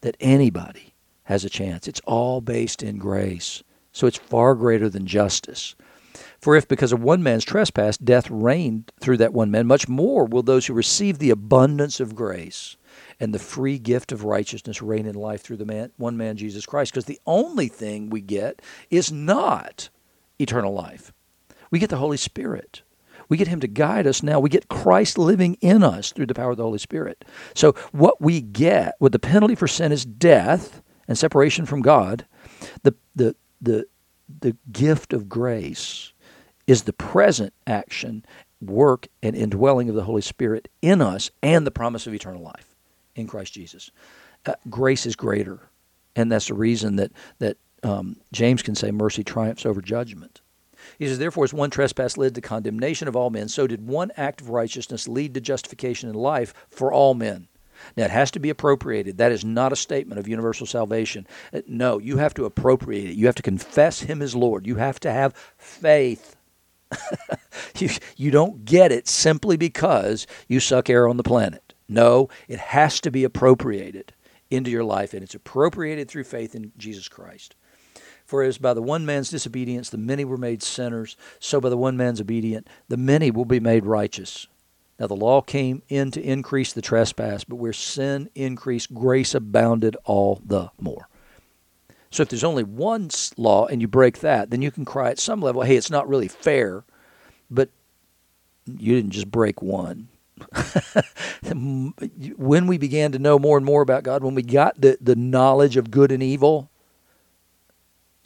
that 0.00 0.16
anybody 0.20 0.94
has 1.24 1.44
a 1.44 1.50
chance? 1.50 1.86
It's 1.86 2.00
all 2.04 2.40
based 2.40 2.82
in 2.82 2.98
grace. 2.98 3.62
So, 3.92 4.06
it's 4.06 4.18
far 4.18 4.54
greater 4.54 4.88
than 4.88 5.06
justice. 5.06 5.74
For 6.40 6.54
if 6.56 6.68
because 6.68 6.92
of 6.92 7.02
one 7.02 7.22
man's 7.22 7.44
trespass 7.44 7.96
death 7.96 8.30
reigned 8.30 8.92
through 9.00 9.16
that 9.18 9.32
one 9.32 9.50
man, 9.50 9.66
much 9.66 9.88
more 9.88 10.24
will 10.24 10.42
those 10.42 10.66
who 10.66 10.74
receive 10.74 11.18
the 11.18 11.30
abundance 11.30 12.00
of 12.00 12.14
grace 12.14 12.76
and 13.20 13.34
the 13.34 13.38
free 13.40 13.78
gift 13.78 14.12
of 14.12 14.24
righteousness 14.24 14.80
reign 14.80 15.06
in 15.06 15.14
life 15.14 15.42
through 15.42 15.56
the 15.56 15.64
man, 15.64 15.90
one 15.96 16.16
man, 16.16 16.36
Jesus 16.36 16.64
Christ. 16.64 16.92
Because 16.92 17.06
the 17.06 17.20
only 17.26 17.68
thing 17.68 18.08
we 18.08 18.20
get 18.20 18.62
is 18.90 19.10
not 19.10 19.88
eternal 20.38 20.72
life. 20.72 21.12
We 21.70 21.78
get 21.78 21.90
the 21.90 21.96
Holy 21.96 22.16
Spirit. 22.16 22.82
We 23.28 23.36
get 23.36 23.48
Him 23.48 23.60
to 23.60 23.68
guide 23.68 24.06
us 24.06 24.22
now. 24.22 24.40
We 24.40 24.48
get 24.48 24.68
Christ 24.68 25.18
living 25.18 25.54
in 25.60 25.82
us 25.82 26.12
through 26.12 26.26
the 26.26 26.34
power 26.34 26.52
of 26.52 26.56
the 26.56 26.62
Holy 26.62 26.78
Spirit. 26.78 27.24
So, 27.54 27.72
what 27.92 28.20
we 28.20 28.40
get, 28.40 28.94
what 28.98 29.12
the 29.12 29.18
penalty 29.18 29.54
for 29.54 29.68
sin 29.68 29.92
is 29.92 30.04
death 30.04 30.82
and 31.06 31.18
separation 31.18 31.66
from 31.66 31.82
God, 31.82 32.26
the, 32.82 32.94
the, 33.14 33.36
the, 33.60 33.86
the 34.40 34.56
gift 34.72 35.12
of 35.12 35.28
grace 35.28 36.12
is 36.66 36.82
the 36.82 36.92
present 36.92 37.52
action, 37.66 38.24
work, 38.60 39.08
and 39.22 39.34
indwelling 39.34 39.88
of 39.88 39.94
the 39.94 40.04
Holy 40.04 40.22
Spirit 40.22 40.68
in 40.82 41.00
us 41.00 41.30
and 41.42 41.66
the 41.66 41.70
promise 41.70 42.06
of 42.06 42.14
eternal 42.14 42.42
life 42.42 42.74
in 43.14 43.26
Christ 43.26 43.52
Jesus. 43.52 43.90
Uh, 44.46 44.54
grace 44.70 45.06
is 45.06 45.16
greater. 45.16 45.60
And 46.14 46.32
that's 46.32 46.48
the 46.48 46.54
reason 46.54 46.96
that, 46.96 47.12
that 47.38 47.56
um, 47.82 48.16
James 48.32 48.62
can 48.62 48.74
say 48.74 48.90
mercy 48.90 49.22
triumphs 49.22 49.64
over 49.64 49.80
judgment. 49.80 50.40
He 50.98 51.06
says, 51.06 51.18
Therefore, 51.18 51.44
as 51.44 51.54
one 51.54 51.70
trespass 51.70 52.16
led 52.16 52.34
to 52.34 52.40
condemnation 52.40 53.08
of 53.08 53.16
all 53.16 53.30
men, 53.30 53.48
so 53.48 53.66
did 53.66 53.86
one 53.86 54.10
act 54.16 54.40
of 54.40 54.50
righteousness 54.50 55.08
lead 55.08 55.34
to 55.34 55.40
justification 55.40 56.08
in 56.08 56.14
life 56.14 56.54
for 56.70 56.92
all 56.92 57.14
men. 57.14 57.48
Now, 57.96 58.04
it 58.04 58.10
has 58.10 58.30
to 58.32 58.40
be 58.40 58.50
appropriated. 58.50 59.18
That 59.18 59.32
is 59.32 59.44
not 59.44 59.72
a 59.72 59.76
statement 59.76 60.18
of 60.18 60.28
universal 60.28 60.66
salvation. 60.66 61.26
Uh, 61.52 61.62
no, 61.66 61.98
you 61.98 62.16
have 62.16 62.34
to 62.34 62.44
appropriate 62.44 63.10
it. 63.10 63.16
You 63.16 63.26
have 63.26 63.34
to 63.36 63.42
confess 63.42 64.00
Him 64.00 64.22
as 64.22 64.34
Lord. 64.34 64.66
You 64.66 64.76
have 64.76 65.00
to 65.00 65.12
have 65.12 65.34
faith. 65.56 66.36
you, 67.78 67.90
you 68.16 68.30
don't 68.30 68.64
get 68.64 68.92
it 68.92 69.06
simply 69.06 69.56
because 69.56 70.26
you 70.48 70.60
suck 70.60 70.90
air 70.90 71.08
on 71.08 71.16
the 71.16 71.22
planet. 71.22 71.74
No, 71.88 72.28
it 72.48 72.58
has 72.58 73.00
to 73.00 73.10
be 73.10 73.24
appropriated 73.24 74.12
into 74.50 74.70
your 74.70 74.84
life, 74.84 75.14
and 75.14 75.22
it's 75.22 75.34
appropriated 75.34 76.08
through 76.08 76.24
faith 76.24 76.54
in 76.54 76.72
Jesus 76.76 77.08
Christ. 77.08 77.54
For 78.28 78.42
as 78.42 78.58
by 78.58 78.74
the 78.74 78.82
one 78.82 79.06
man's 79.06 79.30
disobedience 79.30 79.88
the 79.88 79.96
many 79.96 80.22
were 80.22 80.36
made 80.36 80.62
sinners, 80.62 81.16
so 81.40 81.62
by 81.62 81.70
the 81.70 81.78
one 81.78 81.96
man's 81.96 82.20
obedience 82.20 82.68
the 82.86 82.98
many 82.98 83.30
will 83.30 83.46
be 83.46 83.58
made 83.58 83.86
righteous. 83.86 84.46
Now 85.00 85.06
the 85.06 85.16
law 85.16 85.40
came 85.40 85.82
in 85.88 86.10
to 86.10 86.20
increase 86.20 86.74
the 86.74 86.82
trespass, 86.82 87.44
but 87.44 87.56
where 87.56 87.72
sin 87.72 88.28
increased, 88.34 88.92
grace 88.92 89.34
abounded 89.34 89.96
all 90.04 90.42
the 90.44 90.70
more. 90.78 91.08
So 92.10 92.22
if 92.22 92.28
there's 92.28 92.44
only 92.44 92.64
one 92.64 93.08
law 93.38 93.64
and 93.64 93.80
you 93.80 93.88
break 93.88 94.18
that, 94.18 94.50
then 94.50 94.60
you 94.60 94.70
can 94.70 94.84
cry 94.84 95.08
at 95.08 95.18
some 95.18 95.40
level, 95.40 95.62
hey, 95.62 95.76
it's 95.76 95.90
not 95.90 96.06
really 96.06 96.28
fair, 96.28 96.84
but 97.50 97.70
you 98.66 98.94
didn't 98.94 99.12
just 99.12 99.30
break 99.30 99.62
one. 99.62 100.08
when 102.36 102.66
we 102.66 102.76
began 102.76 103.12
to 103.12 103.18
know 103.18 103.38
more 103.38 103.56
and 103.56 103.64
more 103.64 103.80
about 103.80 104.02
God, 104.02 104.22
when 104.22 104.34
we 104.34 104.42
got 104.42 104.78
the, 104.78 104.98
the 105.00 105.16
knowledge 105.16 105.78
of 105.78 105.90
good 105.90 106.12
and 106.12 106.22
evil, 106.22 106.70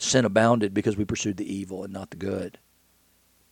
sin 0.03 0.25
abounded 0.25 0.75
because 0.75 0.97
we 0.97 1.05
pursued 1.05 1.37
the 1.37 1.53
evil 1.53 1.85
and 1.85 1.93
not 1.93 2.11
the 2.11 2.17
good. 2.17 2.59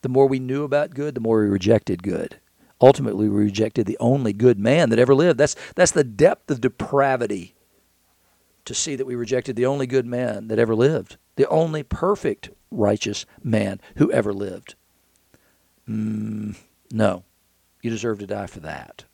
The 0.02 0.08
more 0.08 0.26
we 0.26 0.38
knew 0.38 0.64
about 0.64 0.94
good, 0.94 1.14
the 1.14 1.20
more 1.20 1.42
we 1.42 1.48
rejected 1.48 2.02
good. 2.02 2.40
Ultimately, 2.80 3.28
we 3.28 3.44
rejected 3.44 3.86
the 3.86 3.98
only 4.00 4.32
good 4.32 4.58
man 4.58 4.88
that 4.90 4.98
ever 4.98 5.14
lived. 5.14 5.38
That's, 5.38 5.54
that's 5.74 5.92
the 5.92 6.04
depth 6.04 6.50
of 6.50 6.60
depravity 6.60 7.54
to 8.64 8.74
see 8.74 8.96
that 8.96 9.06
we 9.06 9.14
rejected 9.14 9.56
the 9.56 9.66
only 9.66 9.86
good 9.86 10.06
man 10.06 10.48
that 10.48 10.58
ever 10.58 10.74
lived, 10.74 11.16
the 11.36 11.48
only 11.48 11.82
perfect 11.82 12.50
righteous 12.70 13.26
man 13.42 13.80
who 13.96 14.10
ever 14.12 14.32
lived. 14.32 14.76
Mm, 15.88 16.56
no, 16.90 17.24
you 17.82 17.90
deserve 17.90 18.18
to 18.20 18.26
die 18.26 18.46
for 18.46 18.60
that. 18.60 19.04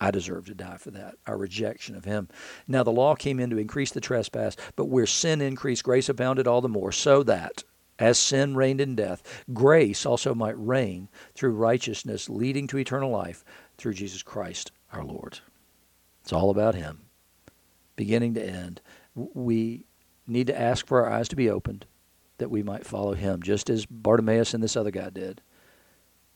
I 0.00 0.10
deserve 0.10 0.46
to 0.46 0.54
die 0.54 0.78
for 0.78 0.90
that, 0.92 1.16
our 1.26 1.36
rejection 1.36 1.94
of 1.94 2.06
him. 2.06 2.28
Now, 2.66 2.82
the 2.82 2.90
law 2.90 3.14
came 3.14 3.38
in 3.38 3.50
to 3.50 3.58
increase 3.58 3.90
the 3.90 4.00
trespass, 4.00 4.56
but 4.74 4.86
where 4.86 5.06
sin 5.06 5.40
increased, 5.42 5.84
grace 5.84 6.08
abounded 6.08 6.46
all 6.46 6.62
the 6.62 6.68
more, 6.68 6.90
so 6.90 7.22
that, 7.24 7.64
as 7.98 8.18
sin 8.18 8.56
reigned 8.56 8.80
in 8.80 8.96
death, 8.96 9.44
grace 9.52 10.06
also 10.06 10.34
might 10.34 10.58
reign 10.58 11.08
through 11.34 11.52
righteousness, 11.52 12.30
leading 12.30 12.66
to 12.68 12.78
eternal 12.78 13.10
life 13.10 13.44
through 13.76 13.92
Jesus 13.92 14.22
Christ 14.22 14.72
our 14.92 15.04
Lord. 15.04 15.40
It's 16.22 16.32
all 16.32 16.48
about 16.48 16.74
him, 16.74 17.02
beginning 17.94 18.34
to 18.34 18.42
end. 18.42 18.80
We 19.14 19.84
need 20.26 20.46
to 20.46 20.58
ask 20.58 20.86
for 20.86 21.04
our 21.04 21.12
eyes 21.12 21.28
to 21.28 21.36
be 21.36 21.50
opened 21.50 21.84
that 22.38 22.50
we 22.50 22.62
might 22.62 22.86
follow 22.86 23.12
him, 23.12 23.42
just 23.42 23.68
as 23.68 23.84
Bartimaeus 23.84 24.54
and 24.54 24.62
this 24.62 24.76
other 24.76 24.90
guy 24.90 25.10
did 25.10 25.42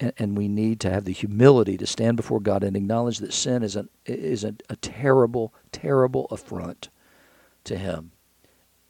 and, 0.00 0.12
and, 0.18 0.36
we 0.36 0.48
need 0.48 0.80
to 0.80 0.90
have 0.90 1.04
the 1.04 1.12
humility 1.12 1.76
to 1.76 1.86
stand 1.86 2.16
before 2.16 2.40
God 2.40 2.64
and 2.64 2.76
acknowledge 2.76 3.18
that 3.18 3.32
sin 3.32 3.62
is, 3.62 3.76
an, 3.76 3.88
is 4.06 4.42
a, 4.42 4.54
a 4.68 4.76
terrible, 4.76 5.54
terrible 5.70 6.26
affront 6.26 6.88
to 7.64 7.76
Him. 7.76 8.12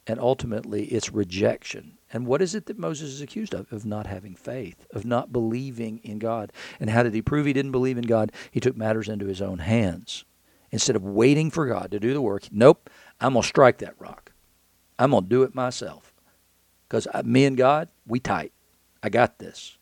And 0.07 0.19
ultimately, 0.19 0.85
it's 0.85 1.11
rejection. 1.11 1.97
And 2.13 2.27
what 2.27 2.41
is 2.41 2.53
it 2.53 2.67
that 2.67 2.77
Moses 2.77 3.09
is 3.09 3.21
accused 3.21 3.53
of? 3.53 3.71
Of 3.73 3.85
not 3.85 4.07
having 4.07 4.35
faith, 4.35 4.85
of 4.93 5.05
not 5.05 5.33
believing 5.33 5.99
in 6.03 6.19
God. 6.19 6.53
And 6.79 6.89
how 6.89 7.03
did 7.03 7.13
he 7.13 7.21
prove 7.21 7.45
he 7.45 7.53
didn't 7.53 7.71
believe 7.71 7.97
in 7.97 8.05
God? 8.05 8.31
He 8.51 8.59
took 8.59 8.77
matters 8.77 9.09
into 9.09 9.25
his 9.25 9.41
own 9.41 9.59
hands. 9.59 10.23
Instead 10.71 10.95
of 10.95 11.03
waiting 11.03 11.49
for 11.49 11.65
God 11.65 11.91
to 11.91 11.99
do 11.99 12.13
the 12.13 12.21
work, 12.21 12.47
nope, 12.51 12.89
I'm 13.19 13.33
going 13.33 13.43
to 13.43 13.47
strike 13.47 13.79
that 13.79 13.99
rock. 13.99 14.31
I'm 14.99 15.11
going 15.11 15.23
to 15.23 15.29
do 15.29 15.43
it 15.43 15.55
myself. 15.55 16.13
Because 16.87 17.07
me 17.23 17.45
and 17.45 17.57
God, 17.57 17.89
we 18.05 18.19
tight. 18.19 18.51
I 19.01 19.09
got 19.09 19.39
this. 19.39 19.77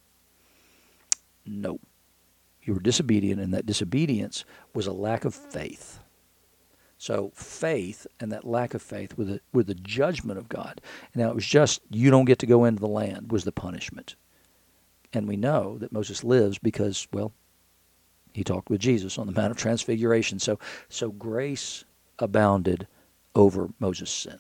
Nope. 1.45 1.81
You 2.61 2.73
were 2.73 2.79
disobedient, 2.79 3.41
and 3.41 3.53
that 3.53 3.65
disobedience 3.65 4.45
was 4.73 4.87
a 4.87 4.93
lack 4.93 5.25
of 5.25 5.35
faith. 5.35 5.99
So 6.97 7.31
faith 7.35 8.07
and 8.21 8.31
that 8.31 8.45
lack 8.45 8.73
of 8.73 8.81
faith 8.81 9.17
were 9.17 9.25
the, 9.25 9.41
the 9.51 9.75
judgment 9.75 10.39
of 10.39 10.47
God. 10.47 10.79
Now 11.13 11.29
it 11.29 11.35
was 11.35 11.45
just 11.45 11.81
you 11.89 12.09
don't 12.09 12.23
get 12.23 12.39
to 12.39 12.45
go 12.45 12.63
into 12.63 12.79
the 12.79 12.87
land 12.87 13.29
was 13.29 13.43
the 13.43 13.51
punishment. 13.51 14.15
And 15.11 15.27
we 15.27 15.35
know 15.35 15.77
that 15.79 15.91
Moses 15.91 16.23
lives 16.23 16.57
because, 16.59 17.07
well, 17.11 17.33
he 18.31 18.43
talked 18.43 18.69
with 18.69 18.79
Jesus 18.79 19.17
on 19.17 19.27
the 19.27 19.33
Mount 19.33 19.51
of 19.51 19.57
Transfiguration. 19.57 20.39
So 20.39 20.59
so 20.87 21.11
grace 21.11 21.83
abounded 22.19 22.87
over 23.35 23.69
Moses' 23.79 24.09
sin. 24.09 24.39